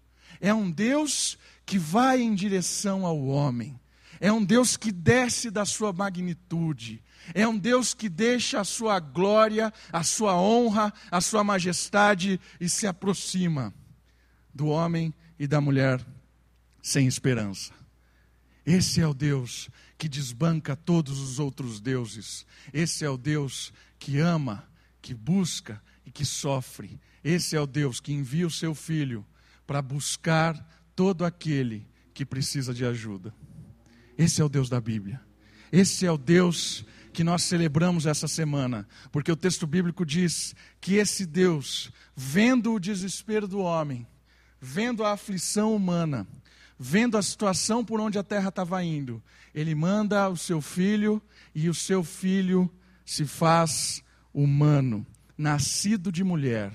É 0.45 0.53
um 0.53 0.71
Deus 0.71 1.39
que 1.65 1.79
vai 1.79 2.21
em 2.21 2.35
direção 2.35 3.07
ao 3.07 3.25
homem. 3.29 3.81
É 4.21 4.31
um 4.31 4.45
Deus 4.45 4.77
que 4.77 4.93
desce 4.93 5.51
da 5.51 5.65
sua 5.65 5.91
magnitude. 5.91 7.03
É 7.33 7.49
um 7.49 7.57
Deus 7.57 7.95
que 7.95 8.11
deixa 8.11 8.61
a 8.61 8.65
sua 8.65 9.01
glória, 9.01 9.73
a 9.91 10.03
sua 10.03 10.39
honra, 10.39 10.93
a 11.11 11.23
sua 11.23 11.43
majestade 11.43 12.39
e 12.61 12.69
se 12.69 12.87
aproxima 12.87 13.73
do 14.55 14.67
homem 14.67 15.15
e 15.39 15.47
da 15.47 15.63
mulher 15.63 16.05
sem 16.83 17.07
esperança. 17.07 17.73
Esse 18.67 19.01
é 19.01 19.09
o 19.09 19.15
Deus 19.15 19.71
que 19.97 20.11
desbanca 20.11 20.77
todos 20.77 21.21
os 21.21 21.39
outros 21.39 21.81
deuses. 21.81 22.45
Esse 22.71 23.03
é 23.03 23.09
o 23.09 23.17
Deus 23.17 23.73
que 23.99 24.19
ama, 24.19 24.69
que 25.01 25.15
busca 25.15 25.83
e 26.05 26.11
que 26.11 26.27
sofre. 26.27 27.01
Esse 27.25 27.57
é 27.57 27.61
o 27.63 27.67
Deus 27.67 27.99
que 27.99 28.13
envia 28.13 28.47
o 28.47 28.51
seu 28.51 28.75
filho 28.75 29.25
para 29.67 29.83
buscar 29.83 30.57
todo 30.95 31.25
aquele 31.25 31.87
que 32.13 32.25
precisa 32.25 32.73
de 32.73 32.85
ajuda. 32.85 33.35
Esse 34.17 34.41
é 34.41 34.45
o 34.45 34.49
Deus 34.49 34.69
da 34.69 34.81
Bíblia. 34.81 35.21
Esse 35.73 36.07
é 36.07 36.13
o 36.13 36.19
Deus 36.19 36.85
que 37.13 37.25
nós 37.25 37.45
celebramos 37.45 38.07
essa 38.07 38.27
semana, 38.27 38.87
porque 39.13 39.31
o 39.31 39.37
texto 39.37 39.67
bíblico 39.67 40.05
diz 40.05 40.55
que 40.81 40.95
esse 40.95 41.25
Deus, 41.25 41.93
vendo 42.15 42.73
o 42.73 42.81
desespero 42.81 43.47
do 43.47 43.61
homem, 43.61 44.07
vendo 44.61 45.05
a 45.05 45.13
aflição 45.13 45.75
humana, 45.75 46.27
vendo 46.79 47.17
a 47.17 47.23
situação 47.23 47.85
por 47.85 48.01
onde 48.01 48.19
a 48.19 48.23
terra 48.23 48.49
estava 48.49 48.83
indo, 48.83 49.23
ele 49.55 49.75
manda 49.75 50.29
o 50.29 50.37
seu 50.37 50.61
filho 50.61 51.23
e 51.55 51.69
o 51.69 51.75
seu 51.75 52.03
filho 52.03 52.69
se 53.05 53.25
faz 53.25 54.03
humano, 54.33 55.07
nascido 55.39 56.11
de 56.11 56.25
mulher. 56.25 56.73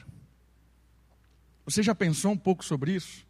Você 1.70 1.84
já 1.84 1.94
pensou 1.94 2.32
um 2.32 2.38
pouco 2.38 2.66
sobre 2.66 2.96
isso? 2.96 3.24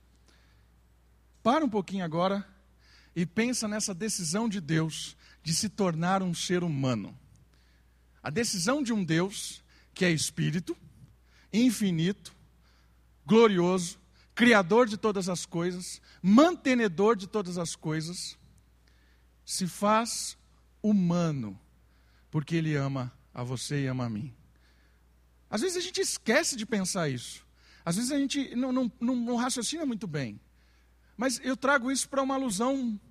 Para 1.43 1.65
um 1.65 1.69
pouquinho 1.69 2.05
agora 2.05 2.47
e 3.13 3.25
pensa 3.25 3.67
nessa 3.67 3.93
decisão 3.93 4.47
de 4.47 4.61
Deus 4.61 5.17
de 5.43 5.53
se 5.53 5.67
tornar 5.67 6.23
um 6.23 6.33
ser 6.33 6.63
humano. 6.63 7.13
A 8.23 8.29
decisão 8.29 8.81
de 8.81 8.93
um 8.93 9.03
Deus 9.03 9.61
que 9.93 10.05
é 10.05 10.11
espírito, 10.11 10.77
infinito, 11.51 12.33
glorioso, 13.25 13.99
criador 14.33 14.87
de 14.87 14.95
todas 14.95 15.27
as 15.27 15.45
coisas, 15.45 16.01
mantenedor 16.21 17.17
de 17.17 17.27
todas 17.27 17.57
as 17.57 17.75
coisas, 17.75 18.37
se 19.43 19.67
faz 19.67 20.37
humano, 20.81 21.59
porque 22.31 22.55
ele 22.55 22.73
ama 22.77 23.11
a 23.33 23.43
você 23.43 23.83
e 23.83 23.87
ama 23.87 24.05
a 24.05 24.09
mim. 24.09 24.33
Às 25.49 25.59
vezes 25.59 25.75
a 25.75 25.81
gente 25.81 25.99
esquece 25.99 26.55
de 26.55 26.65
pensar 26.65 27.09
isso. 27.09 27.48
Às 27.89 27.95
vezes 27.95 28.11
a 28.11 28.19
gente 28.19 28.55
não, 28.55 28.71
não, 28.71 28.91
não, 29.01 29.15
não 29.15 29.35
raciocina 29.35 29.83
muito 29.83 30.05
bem. 30.05 30.39
Mas 31.17 31.41
eu 31.43 31.57
trago 31.57 31.91
isso 31.91 32.07
para 32.07 32.21
uma 32.21 32.35
alusão, 32.35 33.01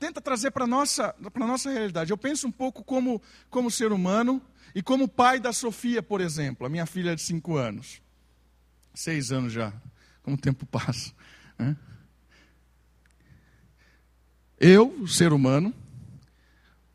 tenta 0.00 0.20
trazer 0.20 0.50
para 0.50 0.64
a 0.64 0.66
nossa, 0.66 1.14
nossa 1.36 1.70
realidade. 1.70 2.10
Eu 2.10 2.18
penso 2.18 2.48
um 2.48 2.50
pouco 2.50 2.82
como, 2.82 3.22
como 3.48 3.70
ser 3.70 3.92
humano 3.92 4.42
e 4.74 4.82
como 4.82 5.06
pai 5.06 5.38
da 5.38 5.52
Sofia, 5.52 6.02
por 6.02 6.20
exemplo, 6.20 6.66
a 6.66 6.68
minha 6.68 6.86
filha 6.86 7.14
de 7.14 7.22
cinco 7.22 7.54
anos. 7.54 8.02
Seis 8.92 9.30
anos 9.30 9.52
já, 9.52 9.72
como 10.24 10.34
o 10.34 10.40
tempo 10.40 10.66
passa. 10.66 11.12
Né? 11.56 11.76
Eu, 14.58 15.06
ser 15.06 15.32
humano, 15.32 15.72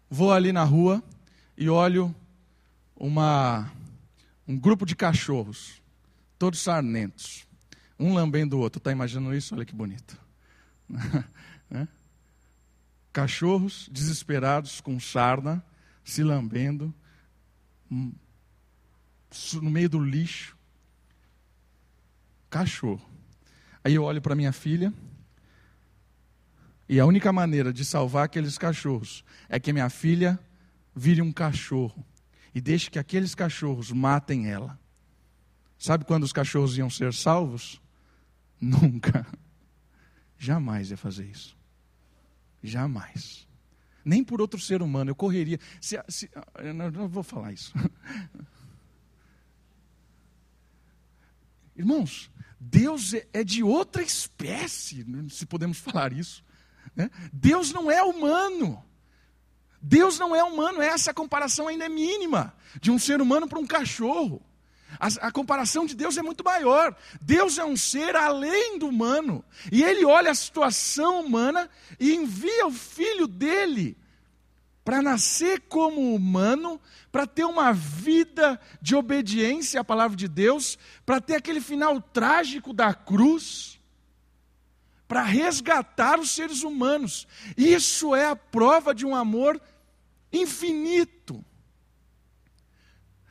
vou 0.10 0.34
ali 0.34 0.52
na 0.52 0.66
rua 0.66 1.02
e 1.58 1.70
olho 1.70 2.14
uma, 2.94 3.72
um 4.46 4.60
grupo 4.60 4.86
de 4.86 4.98
cachorros 4.98 5.81
todos 6.42 6.60
sarnentos, 6.60 7.48
um 8.00 8.16
lambendo 8.16 8.58
o 8.58 8.62
outro. 8.62 8.80
Está 8.80 8.92
imaginando 8.92 9.36
isso? 9.36 9.54
Olha 9.54 9.64
que 9.64 9.76
bonito. 9.76 10.20
Cachorros 13.14 13.88
desesperados 13.92 14.82
com 14.82 15.00
sarna, 15.00 15.64
se 16.04 16.24
lambendo, 16.24 16.92
hum, 17.92 18.12
no 19.62 19.70
meio 19.70 19.88
do 19.88 20.04
lixo. 20.04 20.58
Cachorro. 22.50 23.08
Aí 23.84 23.94
eu 23.94 24.04
olho 24.04 24.20
para 24.20 24.34
minha 24.34 24.52
filha, 24.52 24.92
e 26.90 27.00
a 27.00 27.06
única 27.06 27.32
maneira 27.32 27.72
de 27.72 27.86
salvar 27.86 28.26
aqueles 28.26 28.58
cachorros 28.58 29.24
é 29.48 29.60
que 29.60 29.72
minha 29.72 29.92
filha 29.92 30.40
vire 30.96 31.22
um 31.22 31.32
cachorro 31.32 32.04
e 32.52 32.60
deixe 32.60 32.90
que 32.90 32.98
aqueles 32.98 33.36
cachorros 33.36 33.92
matem 33.92 34.50
ela. 34.50 34.81
Sabe 35.82 36.06
quando 36.06 36.24
os 36.24 36.32
cachorros 36.32 36.78
iam 36.78 36.90
ser 36.92 37.12
salvos? 37.12 37.82
Nunca. 38.62 39.26
Jamais 40.38 40.92
ia 40.92 40.98
fazer 40.98 41.26
isso. 41.26 41.58
Jamais. 42.62 43.48
Nem 44.06 44.24
por 44.24 44.40
outro 44.40 44.60
ser 44.60 44.84
humano. 44.84 45.10
Eu 45.10 45.16
correria. 45.16 45.60
Se, 45.82 46.00
se, 46.08 46.30
eu 46.60 46.72
não, 46.72 46.92
não 46.92 47.08
vou 47.08 47.24
falar 47.24 47.52
isso. 47.52 47.74
Irmãos, 51.76 52.30
Deus 52.60 53.16
é, 53.16 53.28
é 53.34 53.44
de 53.44 53.64
outra 53.64 54.04
espécie, 54.04 55.04
se 55.32 55.48
podemos 55.48 55.80
falar 55.80 56.14
isso. 56.14 56.46
Né? 56.96 57.10
Deus 57.34 57.74
não 57.74 57.90
é 57.90 58.04
humano. 58.04 58.86
Deus 59.82 60.20
não 60.20 60.36
é 60.36 60.44
humano. 60.44 60.80
Essa 60.80 61.12
comparação 61.12 61.68
ainda 61.68 61.86
é 61.86 61.90
mínima 61.90 62.56
de 62.80 62.92
um 62.92 63.00
ser 63.00 63.20
humano 63.20 63.48
para 63.48 63.58
um 63.58 63.66
cachorro. 63.66 64.46
A, 65.00 65.28
a, 65.28 65.32
comparação 65.32 65.86
de 65.86 65.96
Deus 65.96 66.18
é 66.18 66.22
muito 66.22 66.44
maior. 66.44 66.96
Deus 67.22 67.58
é 67.58 67.66
um 67.66 67.78
ser 67.78 68.16
além 68.16 68.78
do 68.78 68.88
humano. 68.88 69.44
E 69.72 69.84
ele 69.84 70.06
olha 70.06 70.32
a 70.32 70.36
situação 70.36 71.22
humana 71.22 71.70
e 72.00 72.14
envia 72.14 72.68
o 72.68 72.72
filho 72.72 73.28
dele 73.28 73.98
para 74.84 75.02
nascer 75.02 75.62
como 75.70 76.14
humano, 76.14 76.82
para 77.12 77.28
ter 77.28 77.46
uma 77.46 77.72
vida 77.72 78.60
de 78.82 78.96
obediência 78.96 79.80
à 79.80 79.84
palavra 79.84 80.18
de 80.18 80.28
Deus, 80.28 80.78
para 81.06 81.22
ter 81.22 81.36
aquele 81.36 81.62
final 81.62 82.02
trágico 82.02 82.74
da 82.74 82.94
cruz, 82.94 83.80
para 85.08 85.24
resgatar 85.24 86.20
os 86.20 86.32
seres 86.32 86.64
humanos. 86.64 87.28
Isso 87.56 88.16
é 88.16 88.28
a 88.28 88.36
prova 88.36 88.96
de 88.96 89.06
um 89.06 89.16
amor 89.16 89.62
infinito. 90.32 91.44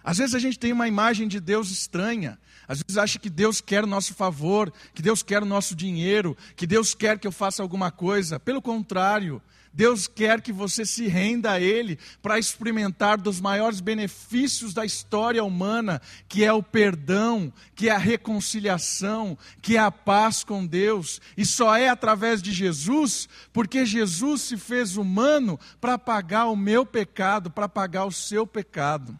Às 0.02 0.18
vezes 0.18 0.34
a 0.34 0.38
gente 0.38 0.58
tem 0.58 0.72
uma 0.72 0.88
imagem 0.88 1.28
de 1.28 1.40
Deus 1.40 1.70
estranha. 1.70 2.38
Às 2.66 2.82
vezes 2.82 2.96
acha 2.96 3.18
que 3.18 3.28
Deus 3.28 3.60
quer 3.60 3.84
o 3.84 3.86
nosso 3.86 4.14
favor, 4.14 4.72
que 4.94 5.02
Deus 5.02 5.22
quer 5.22 5.42
o 5.42 5.46
nosso 5.46 5.74
dinheiro, 5.74 6.36
que 6.56 6.66
Deus 6.66 6.94
quer 6.94 7.18
que 7.18 7.26
eu 7.26 7.32
faça 7.32 7.62
alguma 7.62 7.90
coisa. 7.90 8.38
Pelo 8.38 8.62
contrário, 8.62 9.42
Deus 9.72 10.08
quer 10.08 10.40
que 10.40 10.52
você 10.52 10.84
se 10.84 11.06
renda 11.06 11.52
a 11.52 11.60
Ele 11.60 11.98
para 12.20 12.38
experimentar 12.38 13.18
dos 13.18 13.40
maiores 13.40 13.80
benefícios 13.80 14.74
da 14.74 14.84
história 14.84 15.44
humana, 15.44 16.02
que 16.28 16.44
é 16.44 16.52
o 16.52 16.62
perdão, 16.62 17.52
que 17.74 17.88
é 17.88 17.92
a 17.92 17.98
reconciliação, 17.98 19.38
que 19.62 19.76
é 19.76 19.80
a 19.80 19.90
paz 19.90 20.42
com 20.42 20.66
Deus. 20.66 21.20
E 21.36 21.44
só 21.44 21.76
é 21.76 21.88
através 21.88 22.42
de 22.42 22.52
Jesus, 22.52 23.28
porque 23.52 23.86
Jesus 23.86 24.42
se 24.42 24.56
fez 24.56 24.96
humano 24.96 25.58
para 25.80 25.98
pagar 25.98 26.46
o 26.46 26.56
meu 26.56 26.84
pecado, 26.84 27.50
para 27.50 27.68
pagar 27.68 28.06
o 28.06 28.12
seu 28.12 28.46
pecado. 28.46 29.16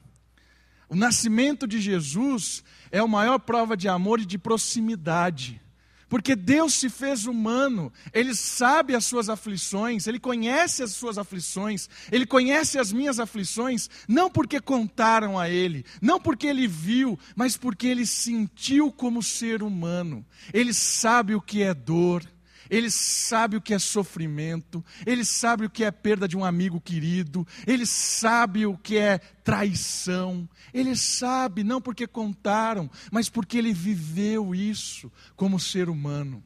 O 0.90 0.96
nascimento 0.96 1.68
de 1.68 1.80
Jesus 1.80 2.64
é 2.90 2.98
a 2.98 3.06
maior 3.06 3.38
prova 3.38 3.76
de 3.76 3.86
amor 3.86 4.18
e 4.18 4.26
de 4.26 4.36
proximidade. 4.36 5.62
Porque 6.08 6.34
Deus 6.34 6.74
se 6.74 6.90
fez 6.90 7.26
humano, 7.26 7.92
Ele 8.12 8.34
sabe 8.34 8.96
as 8.96 9.04
suas 9.04 9.28
aflições, 9.28 10.08
Ele 10.08 10.18
conhece 10.18 10.82
as 10.82 10.90
suas 10.90 11.16
aflições, 11.16 11.88
Ele 12.10 12.26
conhece 12.26 12.76
as 12.76 12.92
minhas 12.92 13.20
aflições, 13.20 13.88
não 14.08 14.28
porque 14.28 14.60
contaram 14.60 15.38
a 15.38 15.48
Ele, 15.48 15.86
não 16.02 16.20
porque 16.20 16.48
Ele 16.48 16.66
viu, 16.66 17.16
mas 17.36 17.56
porque 17.56 17.86
Ele 17.86 18.04
sentiu 18.04 18.90
como 18.90 19.22
ser 19.22 19.62
humano. 19.62 20.26
Ele 20.52 20.74
sabe 20.74 21.36
o 21.36 21.40
que 21.40 21.62
é 21.62 21.72
dor, 21.72 22.24
ele 22.70 22.90
sabe 22.90 23.56
o 23.56 23.60
que 23.60 23.74
é 23.74 23.78
sofrimento, 23.78 24.84
ele 25.04 25.24
sabe 25.24 25.66
o 25.66 25.70
que 25.70 25.84
é 25.84 25.90
perda 25.90 26.28
de 26.28 26.36
um 26.36 26.44
amigo 26.44 26.80
querido, 26.80 27.46
ele 27.66 27.84
sabe 27.84 28.64
o 28.64 28.78
que 28.78 28.96
é 28.96 29.18
traição, 29.18 30.48
ele 30.72 30.94
sabe, 30.96 31.64
não 31.64 31.80
porque 31.80 32.06
contaram, 32.06 32.88
mas 33.10 33.28
porque 33.28 33.58
ele 33.58 33.74
viveu 33.74 34.54
isso 34.54 35.10
como 35.36 35.58
ser 35.58 35.88
humano. 35.88 36.42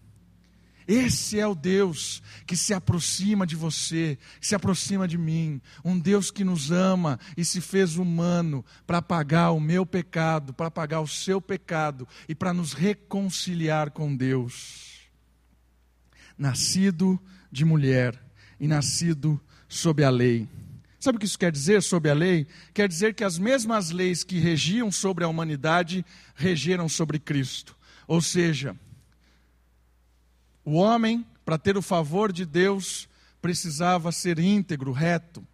Esse 0.87 1.41
é 1.41 1.47
o 1.47 1.55
Deus 1.55 2.23
que 2.47 2.57
se 2.57 2.75
aproxima 2.75 3.47
de 3.47 3.57
você, 3.57 4.19
se 4.41 4.55
aproxima 4.55 5.09
de 5.09 5.17
mim. 5.17 5.61
Um 5.83 5.99
Deus 5.99 6.31
que 6.31 6.45
nos 6.45 6.71
ama 6.71 7.19
e 7.37 7.45
se 7.45 7.61
fez 7.61 7.97
humano 7.97 8.63
para 8.87 9.01
pagar 9.01 9.53
o 9.53 9.61
meu 9.61 9.87
pecado, 9.87 10.53
para 10.53 10.71
pagar 10.71 11.01
o 11.01 11.09
seu 11.09 11.41
pecado 11.41 12.07
e 12.29 12.35
para 12.35 12.53
nos 12.53 12.75
reconciliar 12.75 13.91
com 13.93 14.15
Deus. 14.15 14.94
Nascido 16.37 17.21
de 17.51 17.65
mulher 17.65 18.21
e 18.59 18.67
nascido 18.67 19.41
sob 19.69 20.03
a 20.03 20.11
lei. 20.11 20.49
Sabe 20.99 21.17
o 21.17 21.19
que 21.19 21.27
isso 21.27 21.39
quer 21.39 21.53
dizer 21.53 21.83
sob 21.83 22.09
a 22.09 22.15
lei? 22.15 22.47
Quer 22.73 22.89
dizer 22.89 23.15
que 23.15 23.23
as 23.23 23.39
mesmas 23.39 23.91
leis 23.91 24.25
que 24.25 24.39
regiam 24.39 24.91
sobre 24.91 25.23
a 25.23 25.29
humanidade 25.29 26.05
regeram 26.35 26.89
sobre 26.89 27.19
Cristo. 27.19 27.77
Ou 28.07 28.23
seja, 28.23 28.75
o 30.65 30.73
homem, 30.73 31.27
para 31.45 31.59
ter 31.59 31.77
o 31.77 31.83
favor 31.83 32.33
de 32.33 32.47
Deus, 32.47 33.07
precisava 33.43 34.11
ser 34.11 34.39
íntegro, 34.39 34.93
reto. 34.93 35.47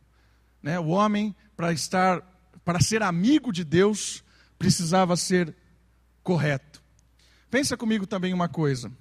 Né? 0.63 0.79
O 0.79 0.87
homem, 0.89 1.35
para 1.57 1.73
estar, 1.73 2.23
para 2.65 2.81
ser 2.81 3.03
amigo 3.03 3.53
de 3.53 3.65
Deus, 3.65 4.23
precisava 4.57 5.17
ser 5.17 5.53
correto. 6.23 6.81
Pensa 7.51 7.77
comigo 7.77 8.07
também 8.07 8.33
uma 8.33 8.49
coisa. 8.49 8.93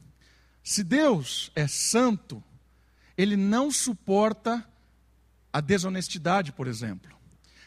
Se 0.69 0.83
Deus 0.83 1.51
é 1.55 1.67
santo, 1.67 2.43
ele 3.17 3.35
não 3.35 3.71
suporta 3.71 4.63
a 5.51 5.61
desonestidade, 5.61 6.51
por 6.51 6.67
exemplo. 6.67 7.17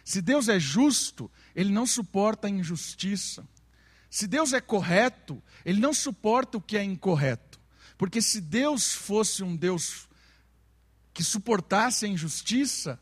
Se 0.05 0.23
Deus 0.23 0.49
é 0.49 0.61
justo, 0.61 1.29
ele 1.53 1.73
não 1.73 1.85
suporta 1.85 2.47
a 2.47 2.51
injustiça. 2.51 3.45
Se 4.09 4.29
Deus 4.29 4.53
é 4.53 4.61
correto, 4.61 5.43
ele 5.65 5.81
não 5.81 5.93
suporta 5.93 6.59
o 6.59 6.61
que 6.61 6.77
é 6.77 6.85
incorreto. 6.85 7.59
Porque 7.99 8.23
se 8.23 8.41
Deus 8.41 8.93
fosse 8.93 9.43
um 9.43 9.57
Deus 9.57 10.09
que 11.13 11.25
suportasse 11.25 12.05
a 12.05 12.09
injustiça, 12.09 13.01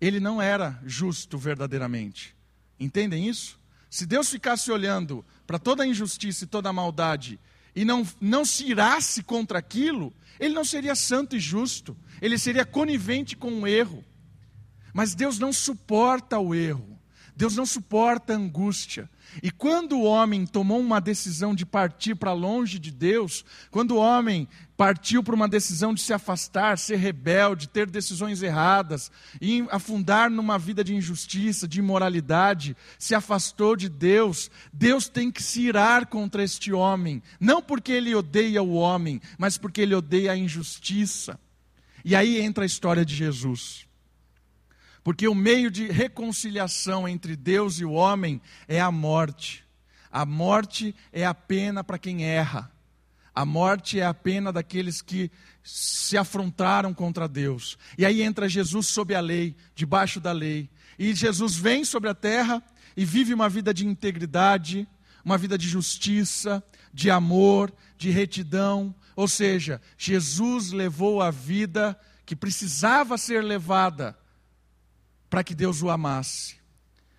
ele 0.00 0.20
não 0.20 0.40
era 0.40 0.80
justo 0.86 1.36
verdadeiramente. 1.36 2.36
Entendem 2.78 3.28
isso? 3.28 3.58
Se 3.90 4.06
Deus 4.06 4.30
ficasse 4.30 4.70
olhando 4.70 5.26
para 5.44 5.58
toda 5.58 5.82
a 5.82 5.86
injustiça 5.88 6.44
e 6.44 6.46
toda 6.46 6.68
a 6.68 6.72
maldade 6.72 7.40
e 7.74 7.84
não, 7.84 8.06
não 8.20 8.44
se 8.44 8.66
irasse 8.66 9.22
contra 9.22 9.58
aquilo, 9.58 10.12
ele 10.38 10.54
não 10.54 10.64
seria 10.64 10.94
santo 10.94 11.36
e 11.36 11.40
justo, 11.40 11.96
ele 12.20 12.38
seria 12.38 12.64
conivente 12.64 13.36
com 13.36 13.60
o 13.60 13.66
erro. 13.66 14.04
Mas 14.92 15.14
Deus 15.14 15.38
não 15.38 15.52
suporta 15.52 16.38
o 16.38 16.54
erro, 16.54 16.98
Deus 17.36 17.56
não 17.56 17.66
suporta 17.66 18.34
angústia, 18.34 19.08
e 19.42 19.50
quando 19.50 19.96
o 19.96 20.04
homem 20.04 20.46
tomou 20.46 20.80
uma 20.80 21.00
decisão 21.00 21.54
de 21.54 21.66
partir 21.66 22.14
para 22.14 22.32
longe 22.32 22.78
de 22.78 22.90
Deus, 22.90 23.44
quando 23.70 23.92
o 23.92 23.98
homem 23.98 24.48
partiu 24.76 25.22
para 25.22 25.34
uma 25.34 25.48
decisão 25.48 25.94
de 25.94 26.00
se 26.00 26.12
afastar, 26.12 26.78
ser 26.78 26.96
rebelde, 26.96 27.68
ter 27.68 27.88
decisões 27.88 28.42
erradas, 28.42 29.10
e 29.40 29.64
afundar 29.70 30.30
numa 30.30 30.58
vida 30.58 30.82
de 30.84 30.94
injustiça, 30.94 31.66
de 31.66 31.78
imoralidade, 31.78 32.76
se 32.98 33.14
afastou 33.14 33.76
de 33.76 33.88
Deus, 33.88 34.50
Deus 34.72 35.08
tem 35.08 35.30
que 35.30 35.42
se 35.42 35.62
irar 35.62 36.06
contra 36.06 36.42
este 36.42 36.72
homem, 36.72 37.22
não 37.40 37.62
porque 37.62 37.92
ele 37.92 38.14
odeia 38.14 38.62
o 38.62 38.74
homem, 38.74 39.20
mas 39.38 39.58
porque 39.58 39.80
ele 39.80 39.94
odeia 39.94 40.32
a 40.32 40.36
injustiça. 40.36 41.38
E 42.04 42.14
aí 42.14 42.40
entra 42.40 42.64
a 42.64 42.66
história 42.66 43.04
de 43.04 43.14
Jesus. 43.14 43.86
Porque 45.04 45.28
o 45.28 45.34
meio 45.34 45.70
de 45.70 45.86
reconciliação 45.86 47.06
entre 47.06 47.36
Deus 47.36 47.78
e 47.78 47.84
o 47.84 47.92
homem 47.92 48.40
é 48.66 48.80
a 48.80 48.90
morte. 48.90 49.62
A 50.10 50.24
morte 50.24 50.96
é 51.12 51.26
a 51.26 51.34
pena 51.34 51.84
para 51.84 51.98
quem 51.98 52.24
erra. 52.24 52.72
A 53.34 53.44
morte 53.44 54.00
é 54.00 54.06
a 54.06 54.14
pena 54.14 54.50
daqueles 54.50 55.02
que 55.02 55.30
se 55.62 56.16
afrontaram 56.16 56.94
contra 56.94 57.28
Deus. 57.28 57.76
E 57.98 58.06
aí 58.06 58.22
entra 58.22 58.48
Jesus 58.48 58.86
sob 58.86 59.14
a 59.14 59.20
lei, 59.20 59.54
debaixo 59.74 60.20
da 60.20 60.32
lei. 60.32 60.70
E 60.98 61.12
Jesus 61.12 61.54
vem 61.54 61.84
sobre 61.84 62.08
a 62.08 62.14
terra 62.14 62.62
e 62.96 63.04
vive 63.04 63.34
uma 63.34 63.48
vida 63.48 63.74
de 63.74 63.86
integridade, 63.86 64.88
uma 65.22 65.36
vida 65.36 65.58
de 65.58 65.68
justiça, 65.68 66.64
de 66.94 67.10
amor, 67.10 67.70
de 67.98 68.08
retidão. 68.08 68.94
Ou 69.14 69.28
seja, 69.28 69.82
Jesus 69.98 70.72
levou 70.72 71.20
a 71.20 71.30
vida 71.30 71.98
que 72.24 72.34
precisava 72.34 73.18
ser 73.18 73.44
levada 73.44 74.16
para 75.34 75.42
que 75.42 75.52
Deus 75.52 75.82
o 75.82 75.90
amasse. 75.90 76.54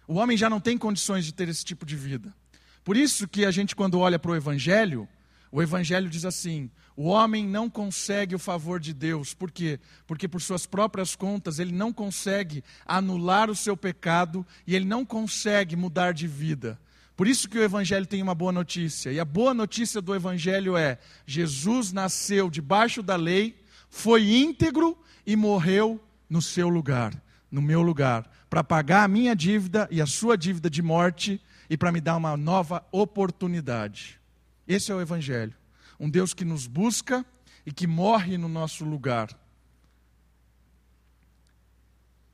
O 0.08 0.14
homem 0.14 0.38
já 0.38 0.50
não 0.50 0.62
tem 0.62 0.78
condições 0.78 1.26
de 1.26 1.34
ter 1.34 1.50
esse 1.50 1.66
tipo 1.66 1.86
de 1.86 1.98
vida. 1.98 2.34
Por 2.82 2.96
isso 2.96 3.28
que 3.28 3.44
a 3.44 3.52
gente, 3.52 3.76
quando 3.76 4.00
olha 4.00 4.18
para 4.18 4.32
o 4.32 4.36
Evangelho, 4.38 5.06
o 5.52 5.62
Evangelho 5.62 6.10
diz 6.10 6.24
assim: 6.24 6.72
o 6.96 7.08
homem 7.08 7.46
não 7.46 7.70
consegue 7.70 8.34
o 8.34 8.40
favor 8.40 8.80
de 8.80 8.94
Deus. 8.94 9.34
Por 9.34 9.52
quê? 9.52 9.82
Porque 10.08 10.30
por 10.30 10.42
suas 10.42 10.66
próprias 10.66 11.14
contas 11.14 11.60
ele 11.60 11.74
não 11.74 11.92
consegue 11.92 12.64
anular 12.86 13.50
o 13.50 13.56
seu 13.56 13.76
pecado 13.76 14.48
e 14.66 14.78
ele 14.78 14.86
não 14.86 15.06
consegue 15.06 15.76
mudar 15.76 16.14
de 16.14 16.26
vida. 16.26 16.80
Por 17.18 17.28
isso 17.28 17.50
que 17.50 17.60
o 17.60 17.64
Evangelho 17.64 18.06
tem 18.06 18.24
uma 18.24 18.34
boa 18.34 18.54
notícia. 18.54 19.12
E 19.12 19.20
a 19.20 19.26
boa 19.26 19.54
notícia 19.54 20.02
do 20.02 20.16
Evangelho 20.16 20.78
é: 20.78 21.00
Jesus 21.28 21.92
nasceu 21.92 22.50
debaixo 22.50 23.04
da 23.04 23.18
lei, 23.18 23.62
foi 23.90 24.38
íntegro 24.38 24.98
e 25.28 25.36
morreu 25.36 26.02
no 26.30 26.42
seu 26.42 26.70
lugar 26.70 27.25
no 27.50 27.62
meu 27.62 27.82
lugar, 27.82 28.30
para 28.50 28.64
pagar 28.64 29.04
a 29.04 29.08
minha 29.08 29.36
dívida 29.36 29.88
e 29.92 30.02
a 30.02 30.06
sua 30.06 30.38
dívida 30.38 30.70
de 30.70 30.82
morte 30.82 31.42
e 31.70 31.78
para 31.78 31.92
me 31.92 32.02
dar 32.02 32.16
uma 32.16 32.36
nova 32.36 32.86
oportunidade. 32.92 34.20
Esse 34.68 34.92
é 34.92 34.96
o 34.96 35.02
Evangelho. 35.02 35.54
Um 36.00 36.10
Deus 36.10 36.34
que 36.34 36.44
nos 36.44 36.68
busca 36.68 37.26
e 37.66 37.72
que 37.72 37.88
morre 37.88 38.38
no 38.38 38.48
nosso 38.48 38.84
lugar. 38.84 39.30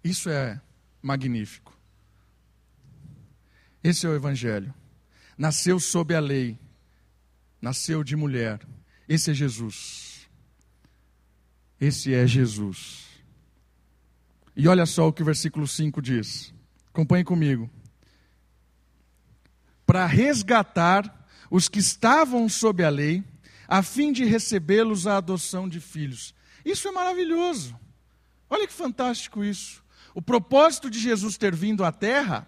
Isso 0.03 0.29
é 0.29 0.59
magnífico. 1.01 1.77
Esse 3.83 4.05
é 4.05 4.09
o 4.09 4.15
Evangelho. 4.15 4.73
Nasceu 5.37 5.79
sob 5.79 6.13
a 6.13 6.19
lei, 6.19 6.57
nasceu 7.61 8.03
de 8.03 8.15
mulher. 8.15 8.59
Esse 9.07 9.31
é 9.31 9.33
Jesus. 9.33 10.29
Esse 11.79 12.13
é 12.13 12.27
Jesus. 12.27 13.10
E 14.55 14.67
olha 14.67 14.85
só 14.85 15.07
o 15.07 15.13
que 15.13 15.21
o 15.21 15.25
versículo 15.25 15.67
5 15.67 16.01
diz. 16.01 16.53
Acompanhe 16.89 17.23
comigo. 17.23 17.69
Para 19.85 20.05
resgatar 20.05 21.27
os 21.49 21.67
que 21.67 21.79
estavam 21.79 22.47
sob 22.47 22.83
a 22.83 22.89
lei, 22.89 23.23
a 23.67 23.81
fim 23.81 24.11
de 24.11 24.25
recebê-los 24.25 25.07
à 25.07 25.17
adoção 25.17 25.67
de 25.67 25.79
filhos. 25.79 26.33
Isso 26.65 26.87
é 26.87 26.91
maravilhoso. 26.91 27.77
Olha 28.49 28.67
que 28.67 28.73
fantástico 28.73 29.43
isso. 29.43 29.81
O 30.13 30.21
propósito 30.21 30.89
de 30.89 30.99
Jesus 30.99 31.37
ter 31.37 31.55
vindo 31.55 31.83
à 31.83 31.91
terra 31.91 32.47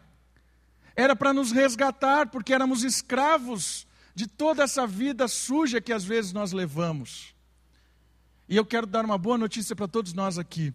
era 0.96 1.16
para 1.16 1.34
nos 1.34 1.52
resgatar, 1.52 2.30
porque 2.30 2.54
éramos 2.54 2.84
escravos 2.84 3.88
de 4.14 4.28
toda 4.28 4.64
essa 4.64 4.86
vida 4.86 5.28
suja 5.28 5.82
que 5.82 5.92
às 5.92 6.04
vezes 6.04 6.34
nós 6.34 6.52
levamos. 6.52 7.34
E 8.48 8.56
eu 8.56 8.66
quero 8.66 8.86
dar 8.86 9.04
uma 9.06 9.18
boa 9.18 9.38
notícia 9.38 9.76
para 9.76 9.88
todos 9.88 10.14
nós 10.14 10.38
aqui. 10.38 10.74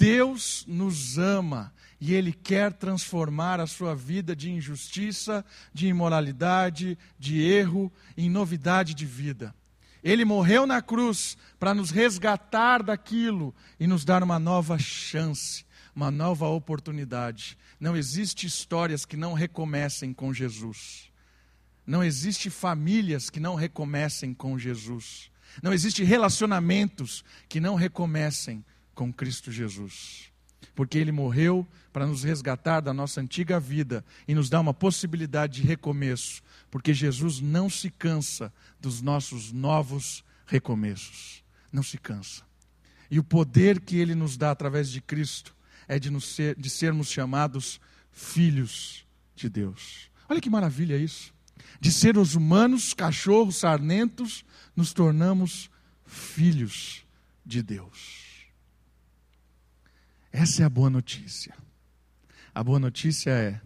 Deus 0.00 0.64
nos 0.66 1.18
ama 1.18 1.74
e 2.00 2.14
Ele 2.14 2.32
quer 2.32 2.72
transformar 2.72 3.60
a 3.60 3.66
sua 3.66 3.94
vida 3.94 4.34
de 4.34 4.50
injustiça, 4.50 5.44
de 5.74 5.88
imoralidade, 5.88 6.96
de 7.18 7.42
erro, 7.42 7.92
em 8.16 8.30
novidade 8.30 8.94
de 8.94 9.04
vida. 9.04 9.54
Ele 10.02 10.24
morreu 10.24 10.66
na 10.66 10.80
cruz 10.80 11.36
para 11.58 11.74
nos 11.74 11.90
resgatar 11.90 12.82
daquilo 12.82 13.54
e 13.78 13.86
nos 13.86 14.02
dar 14.02 14.22
uma 14.22 14.38
nova 14.38 14.78
chance, 14.78 15.66
uma 15.94 16.10
nova 16.10 16.48
oportunidade. 16.48 17.58
Não 17.78 17.94
existe 17.94 18.46
histórias 18.46 19.04
que 19.04 19.18
não 19.18 19.34
recomecem 19.34 20.14
com 20.14 20.32
Jesus. 20.32 21.12
Não 21.86 22.02
existe 22.02 22.48
famílias 22.48 23.28
que 23.28 23.38
não 23.38 23.54
recomecem 23.54 24.32
com 24.32 24.58
Jesus. 24.58 25.30
Não 25.62 25.74
existe 25.74 26.02
relacionamentos 26.04 27.22
que 27.50 27.60
não 27.60 27.74
recomecem 27.74 28.64
com 28.94 29.12
Cristo 29.12 29.50
Jesus. 29.50 30.30
Porque 30.74 30.98
Ele 30.98 31.12
morreu 31.12 31.66
para 31.92 32.06
nos 32.06 32.22
resgatar 32.22 32.80
da 32.80 32.92
nossa 32.92 33.20
antiga 33.20 33.58
vida 33.58 34.04
e 34.26 34.34
nos 34.34 34.48
dar 34.48 34.60
uma 34.60 34.74
possibilidade 34.74 35.60
de 35.60 35.66
recomeço. 35.66 36.42
Porque 36.70 36.94
Jesus 36.94 37.40
não 37.40 37.68
se 37.68 37.90
cansa 37.90 38.52
dos 38.80 39.02
nossos 39.02 39.52
novos 39.52 40.24
recomeços. 40.46 41.42
Não 41.72 41.82
se 41.82 41.98
cansa. 41.98 42.42
E 43.10 43.18
o 43.18 43.24
poder 43.24 43.80
que 43.80 43.96
Ele 43.96 44.14
nos 44.14 44.36
dá 44.36 44.50
através 44.50 44.90
de 44.90 45.00
Cristo 45.00 45.54
é 45.88 45.98
de, 45.98 46.10
nos 46.10 46.24
ser, 46.24 46.54
de 46.56 46.70
sermos 46.70 47.10
chamados 47.10 47.80
filhos 48.12 49.04
de 49.34 49.48
Deus. 49.48 50.10
Olha 50.28 50.40
que 50.40 50.48
maravilha 50.48 50.96
isso. 50.96 51.34
De 51.80 51.90
seres 51.90 52.34
humanos, 52.34 52.94
cachorros, 52.94 53.56
sarnentos, 53.56 54.44
nos 54.76 54.92
tornamos 54.92 55.68
filhos 56.06 57.04
de 57.44 57.62
Deus. 57.62 58.29
Essa 60.32 60.62
é 60.62 60.66
a 60.66 60.70
boa 60.70 60.88
notícia. 60.88 61.54
A 62.54 62.62
boa 62.62 62.78
notícia 62.78 63.30
é: 63.30 63.60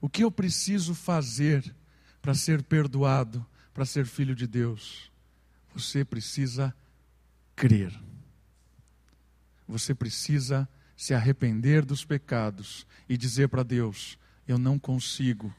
o 0.00 0.08
que 0.08 0.22
eu 0.22 0.30
preciso 0.30 0.94
fazer 0.94 1.74
para 2.20 2.34
ser 2.34 2.62
perdoado, 2.62 3.44
para 3.72 3.84
ser 3.84 4.06
filho 4.06 4.34
de 4.34 4.46
Deus? 4.46 5.10
Você 5.74 6.04
precisa 6.04 6.74
crer. 7.56 7.92
Você 9.66 9.94
precisa 9.94 10.68
se 10.96 11.14
arrepender 11.14 11.84
dos 11.84 12.04
pecados 12.04 12.86
e 13.08 13.16
dizer 13.16 13.48
para 13.48 13.62
Deus: 13.62 14.18
Eu 14.46 14.58
não 14.58 14.78
consigo, 14.78 15.54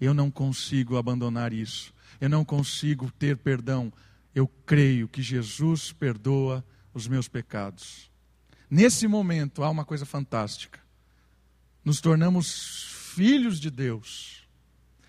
eu 0.00 0.12
não 0.12 0.30
consigo 0.30 0.96
abandonar 0.96 1.52
isso, 1.52 1.94
eu 2.20 2.28
não 2.28 2.44
consigo 2.44 3.10
ter 3.12 3.36
perdão. 3.36 3.92
Eu 4.34 4.48
creio 4.48 5.08
que 5.08 5.22
Jesus 5.22 5.92
perdoa 5.92 6.64
os 6.92 7.06
meus 7.06 7.28
pecados. 7.28 8.10
Nesse 8.70 9.06
momento 9.06 9.62
há 9.62 9.70
uma 9.70 9.84
coisa 9.84 10.06
fantástica. 10.06 10.80
Nos 11.84 12.00
tornamos 12.00 12.86
filhos 13.14 13.60
de 13.60 13.70
Deus. 13.70 14.46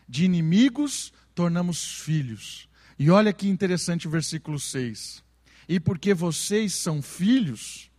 De 0.07 0.25
inimigos, 0.25 1.13
tornamos 1.33 2.01
filhos. 2.01 2.69
E 2.97 3.09
olha 3.09 3.33
que 3.33 3.47
interessante 3.47 4.07
o 4.07 4.11
versículo 4.11 4.59
6. 4.59 5.23
E 5.67 5.79
porque 5.79 6.13
vocês 6.13 6.73
são 6.75 7.01
filhos, 7.01 7.89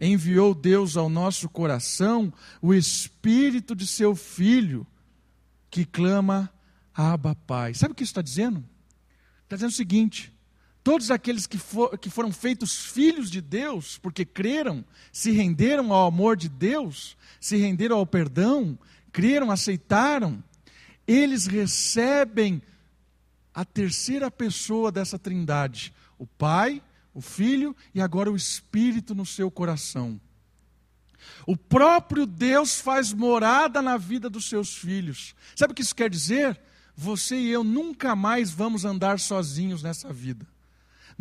enviou 0.00 0.54
Deus 0.54 0.96
ao 0.96 1.08
nosso 1.08 1.48
coração 1.48 2.32
o 2.60 2.72
espírito 2.72 3.76
de 3.76 3.86
seu 3.86 4.16
filho, 4.16 4.86
que 5.70 5.84
clama, 5.84 6.52
Abba, 6.94 7.34
Pai. 7.34 7.74
Sabe 7.74 7.92
o 7.92 7.94
que 7.94 8.02
isso 8.02 8.10
está 8.10 8.22
dizendo? 8.22 8.64
Está 9.44 9.56
dizendo 9.56 9.70
o 9.70 9.74
seguinte: 9.74 10.31
todos 10.82 11.10
aqueles 11.10 11.46
que, 11.46 11.58
for, 11.58 11.96
que 11.98 12.10
foram 12.10 12.32
feitos 12.32 12.86
filhos 12.86 13.30
de 13.30 13.40
Deus, 13.40 13.98
porque 13.98 14.24
creram, 14.24 14.84
se 15.12 15.30
renderam 15.30 15.92
ao 15.92 16.06
amor 16.06 16.36
de 16.36 16.48
Deus, 16.48 17.16
se 17.40 17.56
renderam 17.56 17.96
ao 17.96 18.06
perdão, 18.06 18.78
creram, 19.12 19.50
aceitaram, 19.50 20.42
eles 21.06 21.46
recebem 21.46 22.62
a 23.54 23.64
terceira 23.64 24.30
pessoa 24.30 24.90
dessa 24.90 25.18
trindade, 25.18 25.92
o 26.18 26.26
Pai, 26.26 26.82
o 27.14 27.20
Filho 27.20 27.76
e 27.94 28.00
agora 28.00 28.30
o 28.30 28.36
Espírito 28.36 29.14
no 29.14 29.26
seu 29.26 29.50
coração. 29.50 30.20
O 31.46 31.56
próprio 31.56 32.26
Deus 32.26 32.80
faz 32.80 33.12
morada 33.12 33.80
na 33.80 33.96
vida 33.96 34.28
dos 34.28 34.48
seus 34.48 34.76
filhos. 34.76 35.34
Sabe 35.54 35.72
o 35.72 35.74
que 35.74 35.82
isso 35.82 35.94
quer 35.94 36.10
dizer? 36.10 36.60
Você 36.96 37.36
e 37.36 37.50
eu 37.50 37.62
nunca 37.62 38.16
mais 38.16 38.50
vamos 38.50 38.84
andar 38.84 39.20
sozinhos 39.20 39.82
nessa 39.82 40.12
vida. 40.12 40.46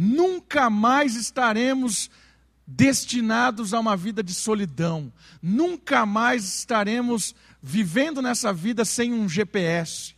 Nunca 0.04 0.68
mais 0.68 1.16
estaremos 1.16 2.10
destinados 2.66 3.72
a 3.72 3.80
uma 3.80 3.96
vida 3.96 4.24
de 4.24 4.34
solidão. 4.34 5.14
Nunca 5.40 6.08
mais 6.08 6.44
estaremos 6.44 7.36
vivendo 7.62 8.20
nessa 8.20 8.52
vida 8.52 8.84
sem 8.84 9.14
um 9.14 9.30
GPS. 9.30 10.16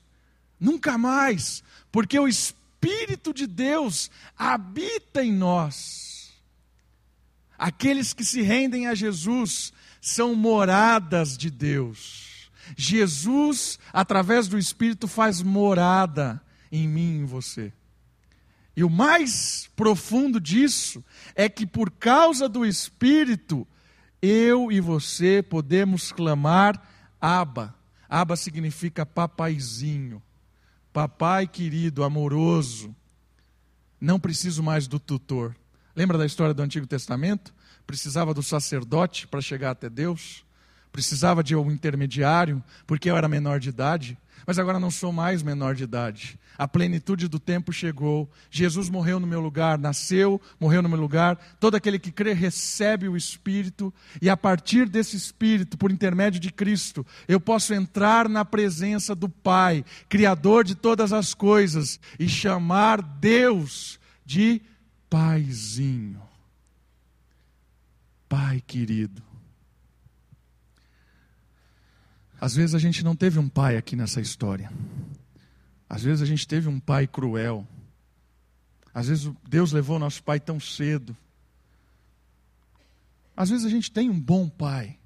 Nunca 0.58 0.98
mais, 0.98 1.62
porque 1.92 2.18
o 2.18 2.30
Espírito 2.30 3.34
de 3.34 3.46
Deus 3.46 4.10
habita 4.38 5.22
em 5.22 5.34
nós. 5.34 6.32
Aqueles 7.58 8.14
que 8.14 8.24
se 8.24 8.42
rendem 8.42 8.88
a 8.88 8.96
Jesus 8.96 9.74
são 10.00 10.34
moradas 10.34 11.38
de 11.38 11.50
Deus. 11.50 12.50
Jesus, 12.78 13.78
através 13.92 14.48
do 14.48 14.58
Espírito, 14.58 15.10
faz 15.10 15.42
morada 15.42 16.42
em 16.72 16.88
mim 16.88 17.16
e 17.16 17.18
em 17.18 17.26
você. 17.26 17.74
E 18.76 18.84
o 18.84 18.90
mais 18.90 19.70
profundo 19.76 20.40
disso 20.40 21.04
é 21.36 21.48
que 21.48 21.66
por 21.66 21.92
causa 21.92 22.50
do 22.50 22.66
Espírito, 22.66 23.68
eu 24.22 24.72
e 24.72 24.80
você 24.80 25.44
podemos 25.44 26.12
clamar 26.12 26.82
Aba. 27.22 27.76
Aba 28.10 28.36
significa 28.36 29.06
papaizinho. 29.06 30.22
Papai 30.92 31.48
querido, 31.48 32.04
amoroso. 32.04 32.96
Não 34.00 34.20
preciso 34.20 34.62
mais 34.62 34.88
do 34.88 35.00
tutor. 35.00 35.56
Lembra 35.96 36.18
da 36.18 36.26
história 36.26 36.54
do 36.54 36.62
Antigo 36.62 36.88
Testamento? 36.88 37.54
Precisava 37.86 38.34
do 38.34 38.42
sacerdote 38.42 39.28
para 39.28 39.42
chegar 39.42 39.72
até 39.72 39.90
Deus. 39.90 40.46
Precisava 40.92 41.44
de 41.44 41.56
um 41.56 41.72
intermediário, 41.72 42.64
porque 42.86 43.10
eu 43.10 43.18
era 43.18 43.28
menor 43.28 43.60
de 43.60 43.70
idade. 43.70 44.18
Mas 44.46 44.60
agora 44.60 44.80
não 44.80 44.92
sou 44.92 45.12
mais 45.12 45.42
menor 45.42 45.76
de 45.76 45.84
idade. 45.84 46.40
A 46.58 46.68
plenitude 46.68 47.28
do 47.28 47.40
tempo 47.40 47.72
chegou. 47.72 48.30
Jesus 48.52 48.90
morreu 48.90 49.20
no 49.20 49.28
meu 49.28 49.40
lugar, 49.40 49.78
nasceu, 49.78 50.40
morreu 50.60 50.82
no 50.82 50.90
meu 50.90 51.00
lugar. 51.00 51.38
Todo 51.60 51.76
aquele 51.76 51.98
que 51.98 52.12
crê 52.12 52.34
recebe 52.34 53.08
o 53.08 53.18
Espírito, 53.18 53.94
e 54.22 54.30
a 54.30 54.38
partir 54.38 54.88
desse 54.88 55.16
Espírito, 55.16 55.78
por 55.78 55.92
intermédio 55.92 56.40
de 56.40 56.52
Cristo, 56.52 57.06
eu 57.28 57.40
posso 57.40 57.74
entrar 57.74 58.30
na 58.30 58.46
presença 58.46 59.16
do 59.16 59.28
Pai, 59.28 59.84
Criador 60.08 60.64
de 60.64 60.76
todas 60.76 61.12
as 61.12 61.34
coisas, 61.34 62.00
e 62.20 62.30
chamar 62.30 63.02
Deus 63.02 64.00
de 64.26 64.62
Paizinho. 65.10 66.22
Pai 68.30 68.62
querido. 68.66 69.33
Às 72.44 72.56
vezes 72.56 72.76
a 72.76 72.80
gente 72.80 73.06
não 73.06 73.16
teve 73.16 73.40
um 73.40 73.48
pai 73.48 73.78
aqui 73.78 73.96
nessa 73.96 74.20
história. 74.20 74.70
Às 75.88 76.04
vezes 76.04 76.22
a 76.22 76.26
gente 76.26 76.46
teve 76.46 76.68
um 76.68 76.78
pai 76.78 77.08
cruel. 77.08 77.66
Às 78.94 79.08
vezes 79.08 79.32
Deus 79.48 79.72
levou 79.72 79.98
nosso 79.98 80.22
pai 80.22 80.42
tão 80.42 80.60
cedo. 80.60 81.16
Às 83.34 83.50
vezes 83.50 83.66
a 83.66 83.70
gente 83.70 83.90
tem 83.90 84.10
um 84.10 84.20
bom 84.20 84.50
pai, 84.50 85.00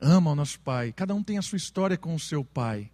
ama 0.00 0.30
o 0.30 0.34
nosso 0.34 0.58
pai, 0.58 0.90
cada 0.90 1.14
um 1.14 1.22
tem 1.22 1.36
a 1.36 1.42
sua 1.42 1.58
história 1.58 1.98
com 1.98 2.14
o 2.14 2.18
seu 2.18 2.42
pai. 2.42 2.90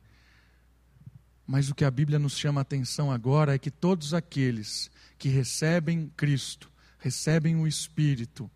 Mas 1.46 1.70
o 1.70 1.74
que 1.76 1.84
a 1.84 1.90
Bíblia 1.92 2.18
nos 2.18 2.36
chama 2.36 2.60
a 2.60 2.62
atenção 2.62 3.08
agora 3.12 3.54
é 3.54 3.58
que 3.58 3.70
todos 3.70 4.12
aqueles 4.12 4.90
que 5.16 5.28
recebem 5.28 6.12
Cristo, 6.16 6.68
recebem 6.98 7.54
o 7.54 7.68
Espírito, 7.68 8.50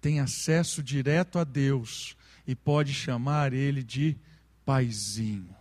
têm 0.00 0.20
acesso 0.20 0.82
direto 0.82 1.38
a 1.38 1.44
Deus 1.44 2.16
e 2.46 2.56
pode 2.56 2.94
chamar 2.94 3.52
Ele 3.52 3.82
de 3.82 4.16
paizinho. 4.64 5.54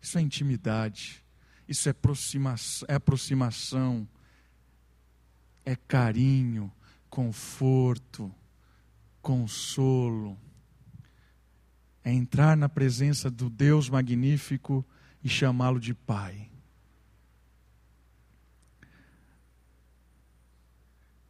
Isso 0.00 0.18
é 0.18 0.20
intimidade, 0.20 1.24
isso 1.68 1.88
é 1.88 1.90
aproximação, 1.90 2.86
é, 2.88 2.94
aproximação, 2.94 4.08
é 5.64 5.74
carinho, 5.74 6.72
conforto, 7.10 8.32
consolo. 9.20 10.38
É 12.04 12.12
entrar 12.12 12.56
na 12.56 12.68
presença 12.68 13.28
do 13.28 13.50
Deus 13.50 13.88
magnífico 13.88 14.84
e 15.24 15.28
chamá-lo 15.28 15.80
de 15.80 15.92
Pai. 15.92 16.48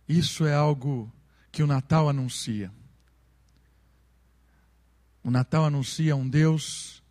Isso 0.06 0.44
é 0.44 0.54
algo 0.54 1.10
que 1.50 1.62
o 1.62 1.66
Natal 1.66 2.08
anuncia. 2.08 2.70
O 5.26 5.30
Natal 5.32 5.64
anuncia 5.64 6.14
um 6.14 6.28
Deus 6.28 7.02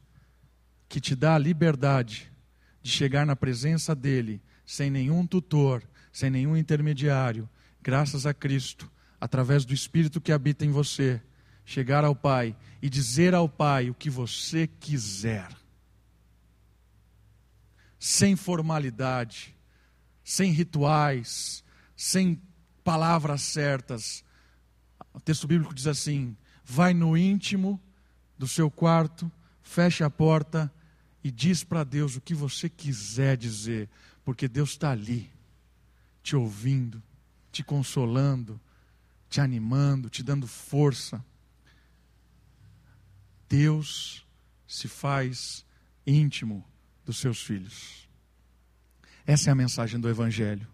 que 0.88 1.02
te 1.02 1.14
dá 1.18 1.36
a 1.36 1.38
liberdade 1.38 2.32
de 2.82 2.90
chegar 2.90 3.26
na 3.26 3.36
presença 3.36 3.94
dele 3.94 4.42
sem 4.66 4.90
nenhum 4.90 5.28
tutor, 5.28 5.84
sem 6.14 6.30
nenhum 6.30 6.56
intermediário, 6.56 7.50
graças 7.82 8.26
a 8.26 8.34
Cristo, 8.34 8.90
através 9.20 9.66
do 9.66 9.74
Espírito 9.74 10.22
que 10.22 10.32
habita 10.32 10.64
em 10.64 10.72
você, 10.72 11.22
chegar 11.66 12.06
ao 12.06 12.16
Pai 12.16 12.56
e 12.82 12.90
dizer 12.90 13.36
ao 13.36 13.50
Pai 13.50 13.90
o 13.90 13.94
que 13.94 14.10
você 14.10 14.66
quiser. 14.66 15.50
Sem 18.00 18.38
formalidade, 18.38 19.54
sem 20.24 20.54
rituais, 20.54 21.66
sem 21.98 22.42
palavras 22.82 23.42
certas. 23.42 24.24
O 25.14 25.20
texto 25.20 25.46
bíblico 25.46 25.76
diz 25.76 25.86
assim: 25.86 26.38
vai 26.64 26.94
no 26.94 27.18
íntimo 27.18 27.78
do 28.38 28.48
seu 28.48 28.70
quarto, 28.70 29.32
feche 29.62 30.04
a 30.04 30.10
porta 30.10 30.72
e 31.24 31.32
diz 31.32 31.64
para 31.64 31.84
Deus 31.84 32.16
o 32.16 32.22
que 32.22 32.36
você 32.36 32.70
quiser 32.70 33.36
dizer, 33.38 33.90
porque 34.24 34.48
Deus 34.48 34.72
está 34.72 34.92
ali, 34.92 35.32
te 36.22 36.36
ouvindo, 36.36 37.02
te 37.52 37.64
consolando, 37.64 38.60
te 39.30 39.42
animando, 39.42 40.10
te 40.10 40.22
dando 40.22 40.48
força. 40.48 41.24
Deus 43.50 44.26
se 44.68 44.88
faz 44.88 45.66
íntimo 46.06 46.64
dos 47.06 47.18
seus 47.18 47.42
filhos. 47.42 48.08
Essa 49.26 49.50
é 49.50 49.52
a 49.52 49.56
mensagem 49.56 50.00
do 50.00 50.10
Evangelho. 50.10 50.68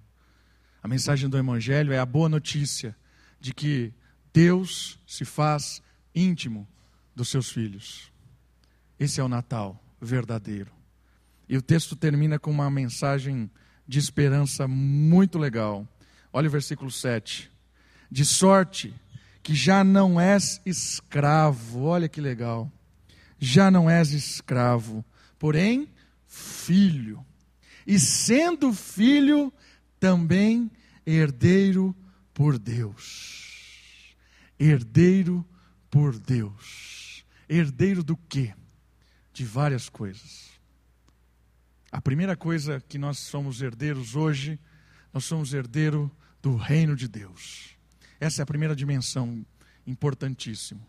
A 0.83 0.87
mensagem 0.87 1.29
do 1.29 1.37
Evangelho 1.37 1.93
é 1.93 1.99
a 1.99 2.05
boa 2.05 2.27
notícia 2.27 2.95
de 3.39 3.53
que 3.53 3.93
Deus 4.33 4.99
se 5.05 5.23
faz 5.23 5.81
íntimo 6.13 6.67
dos 7.15 7.29
seus 7.29 7.49
filhos. 7.51 8.11
Esse 8.99 9.19
é 9.19 9.23
o 9.23 9.27
Natal 9.27 9.81
verdadeiro. 9.99 10.71
E 11.47 11.57
o 11.57 11.61
texto 11.61 11.95
termina 11.95 12.39
com 12.39 12.49
uma 12.49 12.69
mensagem 12.69 13.49
de 13.87 13.99
esperança 13.99 14.67
muito 14.67 15.37
legal. 15.37 15.87
Olha 16.31 16.47
o 16.47 16.51
versículo 16.51 16.89
7. 16.89 17.51
De 18.09 18.25
sorte 18.25 18.93
que 19.43 19.53
já 19.55 19.83
não 19.83 20.19
és 20.19 20.61
escravo, 20.65 21.83
olha 21.83 22.07
que 22.07 22.21
legal. 22.21 22.71
Já 23.39 23.71
não 23.71 23.89
és 23.89 24.11
escravo, 24.11 25.03
porém 25.37 25.89
filho. 26.27 27.25
E 27.85 27.99
sendo 27.99 28.71
filho, 28.71 29.51
também 29.99 30.71
herdeiro 31.05 31.95
por 32.33 32.57
Deus. 32.57 34.15
Herdeiro 34.59 35.45
por 35.89 36.17
Deus. 36.17 36.90
Herdeiro 37.53 38.01
do 38.01 38.15
quê? 38.15 38.53
De 39.33 39.43
várias 39.43 39.89
coisas. 39.89 40.51
A 41.91 41.99
primeira 41.99 42.33
coisa 42.33 42.79
que 42.87 42.97
nós 42.97 43.19
somos 43.19 43.61
herdeiros 43.61 44.15
hoje, 44.15 44.57
nós 45.11 45.25
somos 45.25 45.53
herdeiro 45.53 46.09
do 46.41 46.55
reino 46.55 46.95
de 46.95 47.09
Deus. 47.09 47.75
Essa 48.21 48.41
é 48.41 48.43
a 48.43 48.45
primeira 48.45 48.73
dimensão 48.73 49.45
importantíssima. 49.85 50.79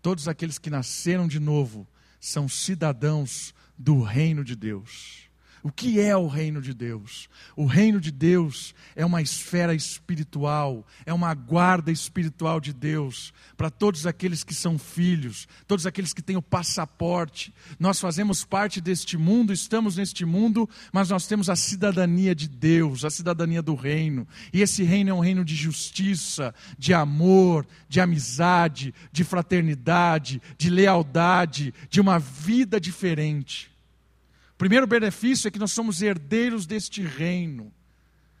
Todos 0.00 0.26
aqueles 0.26 0.58
que 0.58 0.70
nasceram 0.70 1.28
de 1.28 1.38
novo 1.38 1.86
são 2.18 2.48
cidadãos 2.48 3.54
do 3.76 4.00
reino 4.00 4.42
de 4.42 4.56
Deus. 4.56 5.28
O 5.62 5.72
que 5.72 6.00
é 6.00 6.16
o 6.16 6.28
reino 6.28 6.60
de 6.60 6.72
Deus? 6.72 7.28
O 7.56 7.66
reino 7.66 8.00
de 8.00 8.10
Deus 8.10 8.74
é 8.94 9.04
uma 9.04 9.20
esfera 9.20 9.74
espiritual, 9.74 10.86
é 11.04 11.12
uma 11.12 11.34
guarda 11.34 11.90
espiritual 11.90 12.60
de 12.60 12.72
Deus 12.72 13.32
para 13.56 13.70
todos 13.70 14.06
aqueles 14.06 14.44
que 14.44 14.54
são 14.54 14.78
filhos, 14.78 15.48
todos 15.66 15.86
aqueles 15.86 16.12
que 16.12 16.22
têm 16.22 16.36
o 16.36 16.42
passaporte. 16.42 17.52
Nós 17.78 17.98
fazemos 17.98 18.44
parte 18.44 18.80
deste 18.80 19.16
mundo, 19.16 19.52
estamos 19.52 19.96
neste 19.96 20.24
mundo, 20.24 20.68
mas 20.92 21.10
nós 21.10 21.26
temos 21.26 21.48
a 21.50 21.56
cidadania 21.56 22.34
de 22.34 22.48
Deus, 22.48 23.04
a 23.04 23.10
cidadania 23.10 23.62
do 23.62 23.74
reino. 23.74 24.26
E 24.52 24.62
esse 24.62 24.84
reino 24.84 25.10
é 25.10 25.14
um 25.14 25.20
reino 25.20 25.44
de 25.44 25.54
justiça, 25.54 26.54
de 26.78 26.94
amor, 26.94 27.66
de 27.88 28.00
amizade, 28.00 28.94
de 29.10 29.24
fraternidade, 29.24 30.40
de 30.56 30.70
lealdade, 30.70 31.74
de 31.88 32.00
uma 32.00 32.18
vida 32.18 32.80
diferente. 32.80 33.75
O 34.56 34.58
primeiro 34.58 34.86
benefício 34.86 35.46
é 35.46 35.50
que 35.50 35.58
nós 35.58 35.70
somos 35.70 36.00
herdeiros 36.00 36.64
deste 36.64 37.02
reino. 37.02 37.70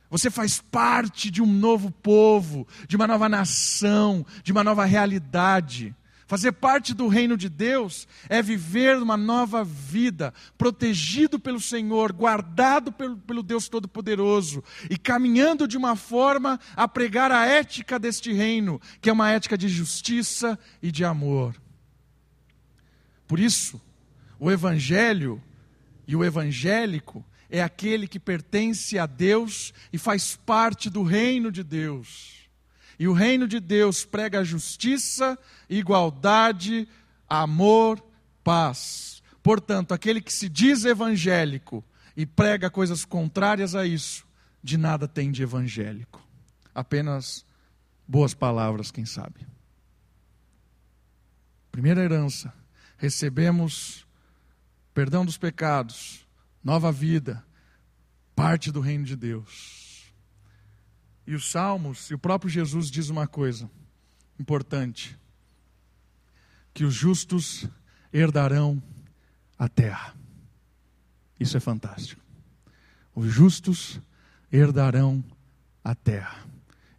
Você 0.08 0.30
faz 0.30 0.62
parte 0.62 1.30
de 1.30 1.42
um 1.42 1.46
novo 1.46 1.90
povo, 1.90 2.66
de 2.88 2.96
uma 2.96 3.06
nova 3.06 3.28
nação, 3.28 4.24
de 4.42 4.50
uma 4.50 4.64
nova 4.64 4.86
realidade. 4.86 5.94
Fazer 6.26 6.52
parte 6.52 6.94
do 6.94 7.06
reino 7.06 7.36
de 7.36 7.50
Deus 7.50 8.08
é 8.30 8.40
viver 8.40 8.96
uma 8.96 9.18
nova 9.18 9.62
vida, 9.62 10.32
protegido 10.56 11.38
pelo 11.38 11.60
Senhor, 11.60 12.12
guardado 12.12 12.90
pelo, 12.90 13.18
pelo 13.18 13.42
Deus 13.42 13.68
Todo-Poderoso 13.68 14.64
e 14.88 14.96
caminhando 14.96 15.68
de 15.68 15.76
uma 15.76 15.96
forma 15.96 16.58
a 16.74 16.88
pregar 16.88 17.30
a 17.30 17.44
ética 17.44 17.98
deste 17.98 18.32
reino, 18.32 18.80
que 19.02 19.10
é 19.10 19.12
uma 19.12 19.30
ética 19.30 19.58
de 19.58 19.68
justiça 19.68 20.58
e 20.82 20.90
de 20.90 21.04
amor. 21.04 21.54
Por 23.28 23.38
isso, 23.38 23.78
o 24.40 24.50
Evangelho 24.50 25.42
e 26.06 26.14
o 26.14 26.24
evangélico 26.24 27.24
é 27.48 27.62
aquele 27.62 28.06
que 28.06 28.18
pertence 28.18 28.98
a 28.98 29.06
Deus 29.06 29.72
e 29.92 29.98
faz 29.98 30.36
parte 30.36 30.90
do 30.90 31.02
reino 31.02 31.50
de 31.50 31.62
Deus. 31.62 32.48
E 32.98 33.06
o 33.06 33.12
reino 33.12 33.46
de 33.46 33.60
Deus 33.60 34.04
prega 34.04 34.44
justiça, 34.44 35.38
igualdade, 35.68 36.88
amor, 37.28 38.02
paz. 38.42 39.22
Portanto, 39.42 39.92
aquele 39.92 40.20
que 40.20 40.32
se 40.32 40.48
diz 40.48 40.84
evangélico 40.84 41.84
e 42.16 42.24
prega 42.24 42.70
coisas 42.70 43.04
contrárias 43.04 43.74
a 43.74 43.86
isso, 43.86 44.26
de 44.62 44.78
nada 44.78 45.06
tem 45.06 45.30
de 45.30 45.42
evangélico. 45.42 46.26
Apenas 46.74 47.44
boas 48.08 48.34
palavras, 48.34 48.90
quem 48.90 49.04
sabe. 49.04 49.46
Primeira 51.70 52.02
herança, 52.02 52.52
recebemos 52.96 54.05
perdão 54.96 55.26
dos 55.26 55.36
pecados, 55.36 56.26
nova 56.64 56.90
vida, 56.90 57.44
parte 58.34 58.72
do 58.72 58.80
reino 58.80 59.04
de 59.04 59.14
Deus. 59.14 60.10
E 61.26 61.34
os 61.34 61.50
Salmos, 61.50 62.10
e 62.10 62.14
o 62.14 62.18
próprio 62.18 62.48
Jesus 62.48 62.90
diz 62.90 63.10
uma 63.10 63.26
coisa 63.26 63.70
importante: 64.40 65.14
que 66.72 66.82
os 66.82 66.94
justos 66.94 67.68
herdarão 68.10 68.82
a 69.58 69.68
terra. 69.68 70.14
Isso 71.38 71.58
é 71.58 71.60
fantástico. 71.60 72.22
Os 73.14 73.30
justos 73.30 74.00
herdarão 74.50 75.22
a 75.84 75.94
terra. 75.94 76.42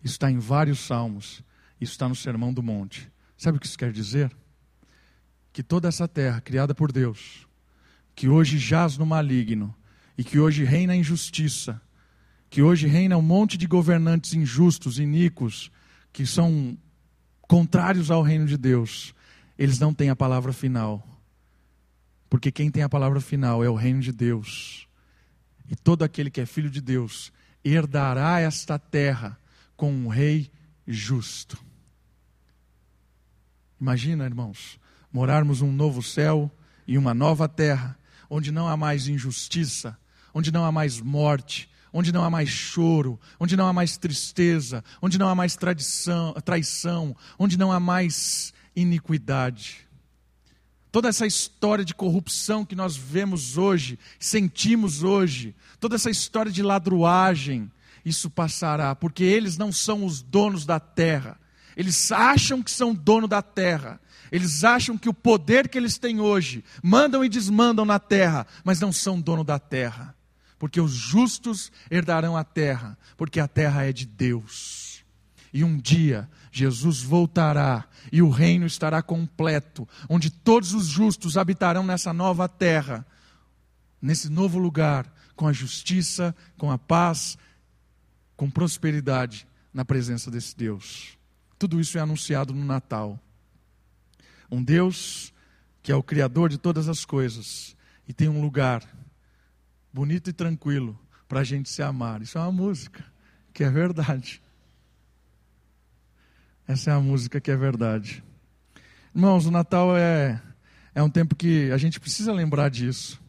Isso 0.04 0.14
está 0.14 0.30
em 0.30 0.38
vários 0.38 0.82
salmos. 0.82 1.42
Isso 1.82 1.94
está 1.94 2.08
no 2.08 2.16
Sermão 2.16 2.54
do 2.54 2.62
Monte. 2.62 3.12
Sabe 3.36 3.58
o 3.58 3.60
que 3.60 3.66
isso 3.66 3.78
quer 3.78 3.92
dizer? 3.92 4.32
Que 5.52 5.64
toda 5.64 5.88
essa 5.88 6.08
terra 6.08 6.40
criada 6.40 6.76
por 6.76 6.92
Deus, 6.92 7.47
que 8.18 8.28
hoje 8.28 8.58
jaz 8.58 8.98
no 8.98 9.06
maligno 9.06 9.76
e 10.18 10.24
que 10.24 10.40
hoje 10.40 10.64
reina 10.64 10.94
a 10.94 10.96
injustiça, 10.96 11.80
que 12.50 12.64
hoje 12.64 12.88
reina 12.88 13.16
um 13.16 13.22
monte 13.22 13.60
de 13.60 13.68
governantes 13.68 14.34
injustos, 14.34 14.98
iníquos, 14.98 15.72
que 16.12 16.26
são 16.26 16.76
contrários 17.44 18.10
ao 18.10 18.24
reino 18.24 18.48
de 18.48 18.58
Deus, 18.58 19.14
eles 19.56 19.78
não 19.78 19.94
têm 19.94 20.10
a 20.10 20.16
palavra 20.16 20.52
final. 20.52 21.08
Porque 22.28 22.52
quem 22.52 22.72
tem 22.72 22.82
a 22.82 22.90
palavra 22.90 23.22
final 23.22 23.64
é 23.64 23.70
o 23.70 23.76
reino 23.76 24.02
de 24.02 24.12
Deus. 24.12 24.88
E 25.70 25.76
todo 25.76 26.02
aquele 26.02 26.32
que 26.32 26.42
é 26.42 26.46
filho 26.48 26.72
de 26.72 26.82
Deus 26.82 27.32
herdará 27.64 28.40
esta 28.40 28.80
terra 28.80 29.38
com 29.76 29.94
um 29.94 30.08
rei 30.08 30.50
justo. 30.88 31.64
Imagina, 33.80 34.26
irmãos, 34.26 34.80
morarmos 35.14 35.62
um 35.62 35.72
novo 35.72 36.02
céu 36.02 36.52
e 36.88 36.98
uma 36.98 37.14
nova 37.14 37.48
terra, 37.48 37.96
onde 38.30 38.52
não 38.52 38.68
há 38.68 38.76
mais 38.76 39.08
injustiça, 39.08 39.98
onde 40.34 40.52
não 40.52 40.66
há 40.66 40.72
mais 40.72 41.00
morte, 41.00 41.70
onde 41.92 42.12
não 42.12 42.24
há 42.24 42.30
mais 42.30 42.50
choro, 42.50 43.20
onde 43.40 43.56
não 43.56 43.68
há 43.68 43.74
mais 43.74 43.98
tristeza, 43.98 44.84
onde 45.02 45.18
não 45.18 45.30
há 45.30 45.36
mais 45.36 45.56
tradição, 45.56 46.34
traição, 46.46 47.16
onde 47.40 47.58
não 47.58 47.72
há 47.72 47.80
mais 47.80 48.54
iniquidade. 48.76 49.88
Toda 50.92 51.10
essa 51.10 51.26
história 51.28 51.84
de 51.84 51.94
corrupção 51.94 52.66
que 52.66 52.76
nós 52.76 52.96
vemos 52.96 53.58
hoje, 53.58 54.00
sentimos 54.20 55.04
hoje, 55.04 55.56
toda 55.80 55.96
essa 55.96 56.10
história 56.10 56.52
de 56.52 56.64
ladruagem, 56.64 57.72
isso 58.06 58.30
passará, 58.30 58.96
porque 58.96 59.24
eles 59.24 59.58
não 59.58 59.72
são 59.72 60.06
os 60.06 60.22
donos 60.22 60.66
da 60.66 60.80
terra. 60.80 61.38
Eles 61.76 62.12
acham 62.12 62.64
que 62.64 62.72
são 62.72 62.96
dono 62.96 63.28
da 63.28 63.42
terra, 63.42 64.00
eles 64.32 64.64
acham 64.64 64.98
que 64.98 65.10
o 65.10 65.14
poder 65.14 65.70
que 65.70 65.78
eles 65.78 65.98
têm 65.98 66.20
hoje 66.20 66.64
mandam 66.84 67.24
e 67.24 67.30
desmandam 67.30 67.86
na 67.86 68.00
terra, 68.00 68.46
mas 68.64 68.80
não 68.80 68.92
são 68.92 69.20
dono 69.20 69.44
da 69.44 69.60
terra. 69.60 70.16
Porque 70.60 70.82
os 70.82 70.92
justos 70.92 71.72
herdarão 71.90 72.36
a 72.36 72.44
terra, 72.44 72.98
porque 73.16 73.40
a 73.40 73.48
terra 73.48 73.86
é 73.86 73.94
de 73.94 74.06
Deus. 74.06 75.04
E 75.54 75.64
um 75.64 75.78
dia 75.78 76.30
Jesus 76.52 77.02
voltará 77.02 77.86
e 78.12 78.22
o 78.22 78.30
reino 78.30 78.66
estará 78.66 79.02
completo, 79.02 79.88
onde 80.10 80.30
todos 80.30 80.74
os 80.74 80.88
justos 80.88 81.38
habitarão 81.38 81.84
nessa 81.84 82.12
nova 82.12 82.50
terra, 82.50 83.06
nesse 84.02 84.30
novo 84.30 84.58
lugar, 84.58 85.12
com 85.36 85.48
a 85.48 85.54
justiça, 85.54 86.36
com 86.58 86.72
a 86.72 86.78
paz, 86.78 87.38
com 88.36 88.50
prosperidade 88.50 89.48
na 89.74 89.86
presença 89.86 90.32
desse 90.32 90.58
Deus. 90.58 91.18
Tudo 91.60 91.80
isso 91.80 91.98
é 91.98 92.02
anunciado 92.02 92.54
no 92.54 92.66
Natal. 92.66 93.20
Um 94.50 94.64
Deus 94.64 95.34
que 95.82 95.92
é 95.92 95.96
o 95.96 96.04
Criador 96.04 96.50
de 96.50 96.58
todas 96.58 96.90
as 96.90 97.06
coisas 97.06 97.76
e 98.08 98.14
tem 98.14 98.28
um 98.28 98.42
lugar 98.42 98.84
bonito 99.94 100.30
e 100.30 100.34
tranquilo 100.34 101.00
para 101.28 101.40
a 101.40 101.44
gente 101.44 101.70
se 101.70 101.82
amar. 101.82 102.22
Isso 102.22 102.38
é 102.38 102.42
uma 102.42 102.52
música 102.52 103.06
que 103.54 103.64
é 103.64 103.70
verdade. 103.70 104.42
Essa 106.68 106.92
é 106.92 106.94
a 106.94 107.00
música 107.00 107.40
que 107.40 107.50
é 107.50 107.56
verdade. 107.56 108.22
Irmãos, 109.16 109.46
o 109.46 109.52
Natal 109.52 109.96
é, 109.96 110.42
é 110.94 111.02
um 111.02 111.10
tempo 111.10 111.36
que 111.36 111.72
a 111.72 111.78
gente 111.78 112.00
precisa 112.00 112.34
lembrar 112.34 112.70
disso. 112.70 113.22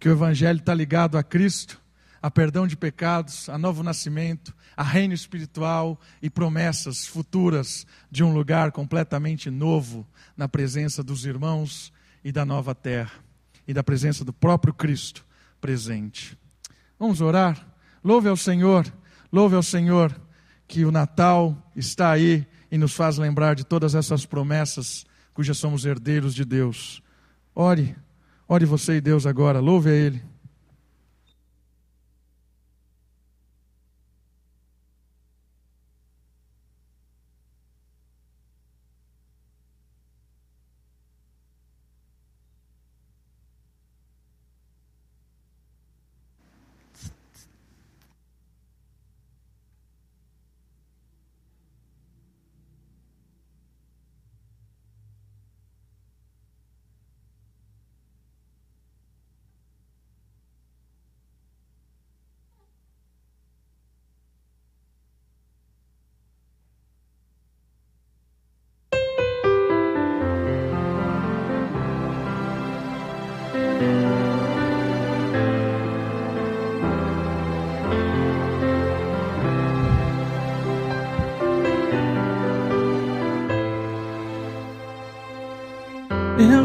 Que 0.00 0.08
o 0.08 0.12
Evangelho 0.12 0.58
está 0.58 0.74
ligado 0.74 1.16
a 1.16 1.22
Cristo 1.22 1.80
a 2.24 2.30
perdão 2.30 2.66
de 2.66 2.74
pecados, 2.74 3.50
a 3.50 3.58
novo 3.58 3.82
nascimento, 3.82 4.54
a 4.74 4.82
reino 4.82 5.12
espiritual 5.12 6.00
e 6.22 6.30
promessas 6.30 7.06
futuras 7.06 7.86
de 8.10 8.24
um 8.24 8.32
lugar 8.32 8.72
completamente 8.72 9.50
novo 9.50 10.06
na 10.34 10.48
presença 10.48 11.02
dos 11.02 11.26
irmãos 11.26 11.92
e 12.24 12.32
da 12.32 12.42
nova 12.46 12.74
terra 12.74 13.12
e 13.68 13.74
da 13.74 13.84
presença 13.84 14.24
do 14.24 14.32
próprio 14.32 14.72
Cristo 14.72 15.22
presente. 15.60 16.34
Vamos 16.98 17.20
orar? 17.20 17.62
Louve 18.02 18.26
ao 18.26 18.38
Senhor, 18.38 18.90
louve 19.30 19.54
ao 19.54 19.62
Senhor 19.62 20.18
que 20.66 20.82
o 20.86 20.90
Natal 20.90 21.70
está 21.76 22.10
aí 22.10 22.46
e 22.70 22.78
nos 22.78 22.94
faz 22.94 23.18
lembrar 23.18 23.54
de 23.54 23.64
todas 23.64 23.94
essas 23.94 24.24
promessas 24.24 25.04
cujas 25.34 25.58
somos 25.58 25.84
herdeiros 25.84 26.34
de 26.34 26.46
Deus. 26.46 27.02
Ore, 27.54 27.94
ore 28.48 28.64
você 28.64 28.94
e 28.94 29.00
Deus 29.02 29.26
agora, 29.26 29.60
louve 29.60 29.90
a 29.90 29.92
Ele. 29.92 30.33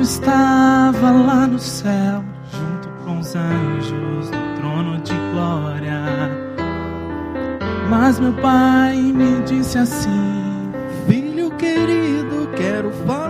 Estava 0.09 1.11
lá 1.11 1.45
no 1.45 1.59
céu, 1.59 2.23
junto 2.51 2.89
com 3.03 3.19
os 3.19 3.35
anjos, 3.35 4.31
no 4.31 4.55
trono 4.57 4.97
de 5.01 5.13
glória. 5.31 6.01
Mas 7.87 8.19
meu 8.19 8.33
pai 8.33 8.95
me 8.97 9.41
disse 9.43 9.77
assim: 9.77 10.71
Filho 11.07 11.51
querido, 11.51 12.49
quero 12.57 12.91
falar 13.05 13.28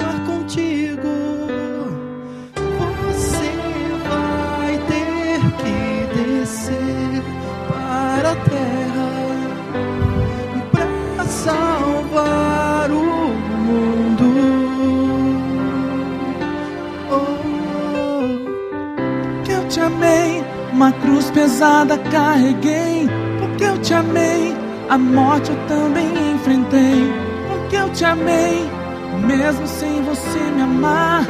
uma 20.80 20.94
cruz 20.94 21.30
pesada 21.30 21.98
carreguei. 21.98 23.06
Porque 23.38 23.66
eu 23.66 23.78
te 23.80 23.94
amei, 23.94 24.56
a 24.90 24.98
morte 24.98 25.52
eu 25.52 25.58
também 25.68 26.08
enfrentei. 26.34 27.14
Porque 27.50 27.76
eu 27.76 27.90
te 27.90 28.06
amei, 28.06 28.66
mesmo 29.28 29.68
sem 29.68 30.02
você 30.04 30.40
me 30.56 30.62
amar. 30.62 31.26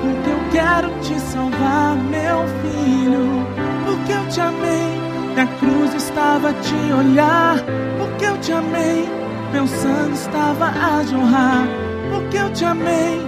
Porque 0.00 0.30
eu 0.30 0.40
quero 0.50 0.90
te 1.00 1.20
salvar, 1.20 1.94
meu 1.94 2.44
filho. 2.60 3.46
Porque 3.86 4.12
eu 4.12 4.28
te 4.30 4.40
amei, 4.40 5.00
e 5.36 5.40
a 5.40 5.46
cruz 5.46 5.94
estava 5.94 6.50
a 6.50 6.54
te 6.54 6.92
olhar. 6.92 7.56
Porque 7.98 8.24
eu 8.24 8.36
te 8.38 8.50
amei, 8.50 9.08
meu 9.52 9.66
sangue 9.68 10.14
estava 10.14 10.66
a 10.66 11.04
jorrar. 11.04 11.68
Porque 12.10 12.36
eu 12.36 12.52
te 12.52 12.64
amei, 12.64 13.22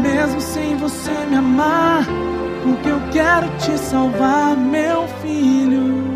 mesmo 0.00 0.40
sem 0.40 0.76
você 0.76 1.10
me 1.28 1.36
amar. 1.36 2.06
Porque 2.68 2.90
eu 2.90 3.00
quero 3.10 3.48
te 3.56 3.78
salvar, 3.78 4.54
meu 4.54 5.08
filho. 5.22 6.07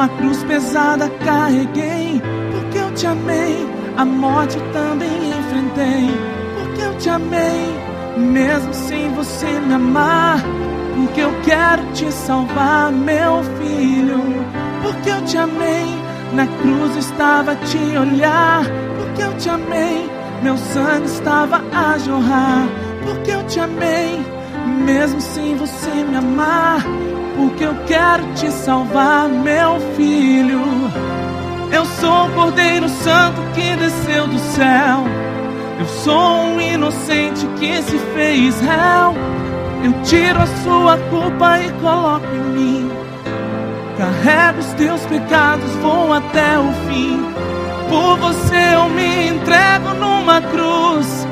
Uma 0.00 0.08
cruz 0.08 0.42
pesada 0.44 1.10
carreguei. 1.26 2.22
Porque 2.52 2.78
eu 2.78 2.94
te 2.94 3.06
amei, 3.06 3.68
a 3.98 4.04
morte 4.04 4.58
também 4.72 5.30
enfrentei. 5.30 6.08
Porque 6.56 6.80
eu 6.80 6.96
te 6.96 7.10
amei, 7.10 7.74
mesmo 8.16 8.72
sem 8.72 9.12
você 9.12 9.46
me 9.60 9.74
amar. 9.74 10.38
Porque 10.94 11.20
eu 11.20 11.32
quero 11.44 11.84
te 11.92 12.10
salvar, 12.10 12.90
meu 12.90 13.42
filho. 13.58 14.22
Porque 14.82 15.10
eu 15.10 15.22
te 15.26 15.36
amei, 15.36 15.86
na 16.32 16.46
cruz 16.46 16.96
estava 16.96 17.52
a 17.52 17.56
te 17.56 17.98
olhar. 17.98 18.62
Porque 18.96 19.22
eu 19.22 19.36
te 19.36 19.50
amei, 19.50 20.08
meu 20.42 20.56
sangue 20.56 21.06
estava 21.08 21.62
a 21.74 21.98
jorrar. 21.98 22.66
Porque 23.04 23.32
eu 23.32 23.42
te 23.46 23.60
amei, 23.60 24.18
mesmo 24.82 25.20
sem 25.20 25.56
você 25.56 25.90
me 25.90 26.16
amar. 26.16 26.82
Porque 27.40 27.64
eu 27.64 27.74
quero 27.86 28.22
te 28.34 28.50
salvar, 28.50 29.26
meu 29.26 29.80
filho. 29.96 30.60
Eu 31.72 31.86
sou 31.86 32.26
o 32.26 32.30
Cordeiro 32.32 32.86
Santo 32.86 33.40
que 33.54 33.76
desceu 33.76 34.26
do 34.26 34.38
céu. 34.38 35.06
Eu 35.78 35.86
sou 35.86 36.36
um 36.36 36.60
inocente 36.60 37.46
que 37.58 37.80
se 37.82 37.98
fez 38.12 38.60
réu. 38.60 39.14
Eu 39.82 40.02
tiro 40.02 40.38
a 40.38 40.46
sua 40.62 40.98
culpa 41.08 41.58
e 41.60 41.72
coloco 41.80 42.26
em 42.26 42.58
mim. 42.58 42.90
Carrego 43.96 44.58
os 44.58 44.74
teus 44.74 45.00
pecados, 45.06 45.70
vou 45.76 46.12
até 46.12 46.58
o 46.58 46.70
fim. 46.86 47.24
Por 47.88 48.18
você 48.18 48.74
eu 48.74 48.90
me 48.90 49.28
entrego 49.28 49.94
numa 49.94 50.42
cruz. 50.42 51.26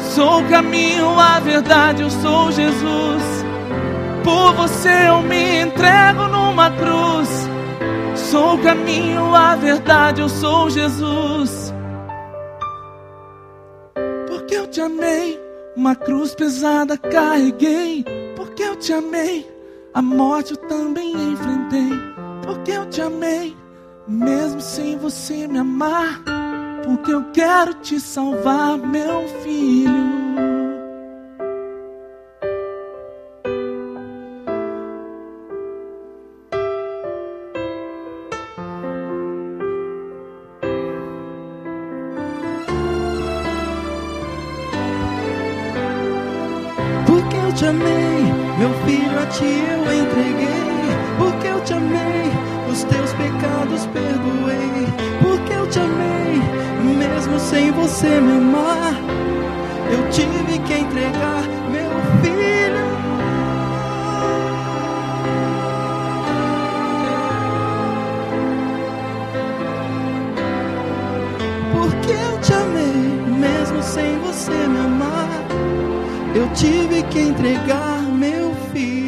Sou 0.00 0.40
o 0.40 0.48
caminho, 0.48 1.16
a 1.16 1.38
verdade, 1.38 2.02
eu 2.02 2.10
sou 2.10 2.50
Jesus. 2.50 3.44
Por 4.24 4.54
você 4.54 5.08
eu 5.08 5.22
me 5.22 5.60
entrego 5.60 6.26
numa 6.28 6.70
cruz. 6.70 7.28
Sou 8.16 8.54
o 8.54 8.62
caminho, 8.62 9.34
a 9.34 9.54
verdade, 9.54 10.22
eu 10.22 10.28
sou 10.30 10.70
Jesus. 10.70 11.72
Porque 14.26 14.54
eu 14.54 14.66
te 14.66 14.80
amei, 14.80 15.38
uma 15.76 15.94
cruz 15.94 16.34
pesada 16.34 16.96
carreguei. 16.96 18.02
Porque 18.34 18.62
eu 18.62 18.76
te 18.76 18.94
amei, 18.94 19.46
a 19.92 20.00
morte 20.00 20.52
eu 20.52 20.56
também 20.68 21.12
enfrentei. 21.12 21.90
Porque 22.42 22.70
eu 22.70 22.86
te 22.86 23.02
amei, 23.02 23.54
mesmo 24.08 24.60
sem 24.60 24.96
você 24.96 25.46
me 25.46 25.58
amar. 25.58 26.22
Porque 26.82 27.12
eu 27.12 27.24
quero 27.32 27.74
te 27.74 28.00
salvar, 28.00 28.78
meu 28.78 29.28
filho. 29.42 30.23
Ti 49.34 49.44
eu 49.44 49.80
entreguei. 49.92 50.64
Porque 51.18 51.46
eu 51.48 51.60
te 51.62 51.72
amei, 51.72 52.30
os 52.70 52.84
teus 52.84 53.12
pecados 53.14 53.86
perdoei. 53.86 54.86
Porque 55.22 55.52
eu 55.52 55.66
te 55.68 55.78
amei, 55.78 56.96
mesmo 56.96 57.38
sem 57.38 57.70
você 57.72 58.20
me 58.20 58.32
amar, 58.32 58.94
eu 59.90 60.10
tive 60.10 60.58
que 60.66 60.74
entregar 60.74 61.42
meu 61.70 61.92
filho. 62.22 62.84
Porque 71.72 72.12
eu 72.12 72.40
te 72.40 72.52
amei, 72.52 73.38
mesmo 73.38 73.82
sem 73.82 74.18
você 74.18 74.52
me 74.52 74.78
amar. 74.78 75.28
Eu 76.34 76.48
tive 76.52 77.02
que 77.04 77.20
entregar 77.20 78.02
meu 78.02 78.52
filho. 78.72 79.03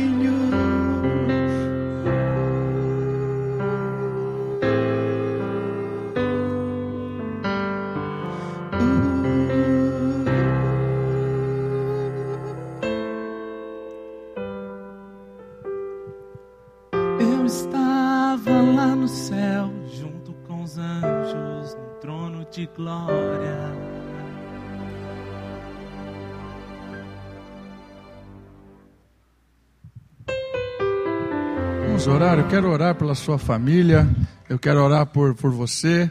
Eu 32.47 32.51
quero 32.51 32.71
orar 32.71 32.95
pela 32.95 33.17
sua 33.17 33.39
família. 33.41 34.09
Eu 34.49 34.57
quero 34.57 34.81
orar 34.81 35.05
por, 35.05 35.35
por 35.35 35.51
você. 35.51 36.09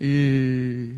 E 0.00 0.96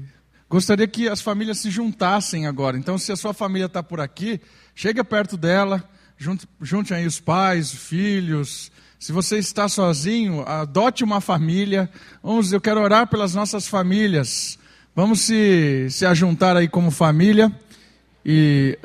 gostaria 0.48 0.88
que 0.88 1.06
as 1.06 1.20
famílias 1.20 1.58
se 1.58 1.70
juntassem 1.70 2.46
agora. 2.46 2.78
Então, 2.78 2.96
se 2.96 3.12
a 3.12 3.16
sua 3.16 3.34
família 3.34 3.66
está 3.66 3.82
por 3.82 4.00
aqui, 4.00 4.40
chega 4.74 5.04
perto 5.04 5.36
dela, 5.36 5.86
junte, 6.16 6.48
junte 6.62 6.94
aí 6.94 7.06
os 7.06 7.20
pais, 7.20 7.70
filhos. 7.70 8.72
Se 8.98 9.12
você 9.12 9.36
está 9.36 9.68
sozinho, 9.68 10.48
adote 10.48 11.04
uma 11.04 11.20
família. 11.20 11.90
Vamos, 12.22 12.50
eu 12.50 12.60
quero 12.60 12.80
orar 12.80 13.06
pelas 13.06 13.34
nossas 13.34 13.68
famílias. 13.68 14.58
Vamos 14.96 15.20
se, 15.20 15.88
se 15.90 16.06
ajuntar 16.06 16.56
aí 16.56 16.66
como 16.66 16.90
família. 16.90 17.54
E 18.24 18.78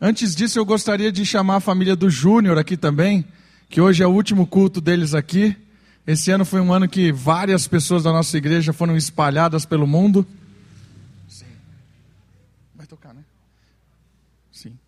antes 0.00 0.34
disso, 0.34 0.58
eu 0.58 0.64
gostaria 0.64 1.12
de 1.12 1.24
chamar 1.24 1.56
a 1.56 1.60
família 1.60 1.94
do 1.94 2.10
Júnior 2.10 2.58
aqui 2.58 2.76
também, 2.76 3.24
que 3.68 3.80
hoje 3.80 4.02
é 4.02 4.06
o 4.06 4.10
último 4.10 4.46
culto 4.46 4.80
deles 4.80 5.14
aqui. 5.14 5.56
Esse 6.06 6.30
ano 6.30 6.44
foi 6.44 6.60
um 6.60 6.72
ano 6.72 6.88
que 6.88 7.12
várias 7.12 7.68
pessoas 7.68 8.02
da 8.02 8.12
nossa 8.12 8.36
igreja 8.38 8.72
foram 8.72 8.96
espalhadas 8.96 9.66
pelo 9.66 9.86
mundo. 9.86 10.26
Sim. 11.28 11.44
Vai 12.74 12.86
tocar, 12.86 13.12
né? 13.12 13.22
Sim. 14.50 14.78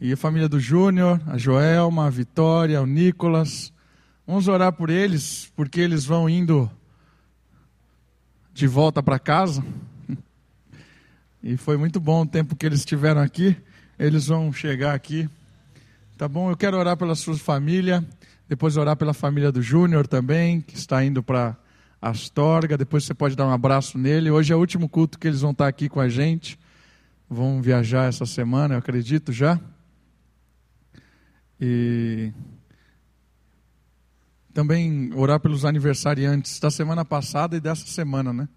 E 0.00 0.12
a 0.12 0.16
família 0.16 0.48
do 0.48 0.58
Júnior, 0.58 1.20
a 1.28 1.38
Joelma, 1.38 2.06
a 2.06 2.10
Vitória, 2.10 2.82
o 2.82 2.86
Nicolas. 2.86 3.72
Vamos 4.26 4.48
orar 4.48 4.72
por 4.72 4.90
eles, 4.90 5.52
porque 5.54 5.80
eles 5.80 6.04
vão 6.04 6.28
indo 6.28 6.68
de 8.52 8.66
volta 8.66 9.02
para 9.02 9.18
casa. 9.18 9.64
E 11.40 11.56
foi 11.56 11.76
muito 11.76 12.00
bom 12.00 12.22
o 12.22 12.26
tempo 12.26 12.56
que 12.56 12.64
eles 12.64 12.80
estiveram 12.80 13.20
aqui. 13.20 13.56
Eles 13.96 14.26
vão 14.26 14.52
chegar 14.52 14.94
aqui. 14.94 15.28
Tá 16.16 16.28
bom? 16.28 16.48
Eu 16.48 16.56
quero 16.56 16.78
orar 16.78 16.96
pela 16.96 17.16
sua 17.16 17.36
família. 17.36 18.06
Depois 18.48 18.76
orar 18.76 18.96
pela 18.96 19.12
família 19.12 19.50
do 19.50 19.60
Júnior 19.60 20.06
também, 20.06 20.60
que 20.60 20.76
está 20.76 21.04
indo 21.04 21.24
para 21.24 21.56
Astorga. 22.00 22.78
Depois 22.78 23.04
você 23.04 23.12
pode 23.12 23.34
dar 23.34 23.44
um 23.48 23.50
abraço 23.50 23.98
nele. 23.98 24.30
Hoje 24.30 24.52
é 24.52 24.56
o 24.56 24.60
último 24.60 24.88
culto 24.88 25.18
que 25.18 25.26
eles 25.26 25.40
vão 25.40 25.50
estar 25.50 25.66
aqui 25.66 25.88
com 25.88 25.98
a 25.98 26.08
gente. 26.08 26.56
Vão 27.28 27.60
viajar 27.60 28.08
essa 28.08 28.24
semana, 28.26 28.74
eu 28.74 28.78
acredito 28.78 29.32
já. 29.32 29.58
E 31.60 32.32
também 34.52 35.12
orar 35.14 35.40
pelos 35.40 35.64
aniversariantes 35.64 36.60
da 36.60 36.70
semana 36.70 37.04
passada 37.04 37.56
e 37.56 37.60
dessa 37.60 37.86
semana, 37.88 38.32
né? 38.32 38.48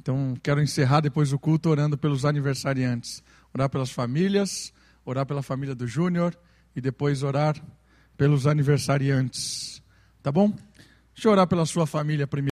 Então, 0.00 0.34
quero 0.42 0.60
encerrar 0.60 1.00
depois 1.00 1.32
o 1.32 1.38
culto 1.38 1.68
orando 1.68 1.96
pelos 1.96 2.24
aniversariantes. 2.24 3.22
Orar 3.54 3.70
pelas 3.70 3.92
famílias, 3.92 4.72
orar 5.04 5.24
pela 5.24 5.44
família 5.44 5.72
do 5.72 5.86
Júnior 5.86 6.36
e 6.76 6.80
depois 6.80 7.22
orar 7.22 7.56
pelos 8.16 8.46
aniversariantes. 8.46 9.82
Tá 10.22 10.30
bom? 10.30 10.54
Deixa 11.14 11.28
eu 11.28 11.32
orar 11.32 11.46
pela 11.46 11.64
sua 11.64 11.86
família 11.86 12.26
primeiro. 12.26 12.44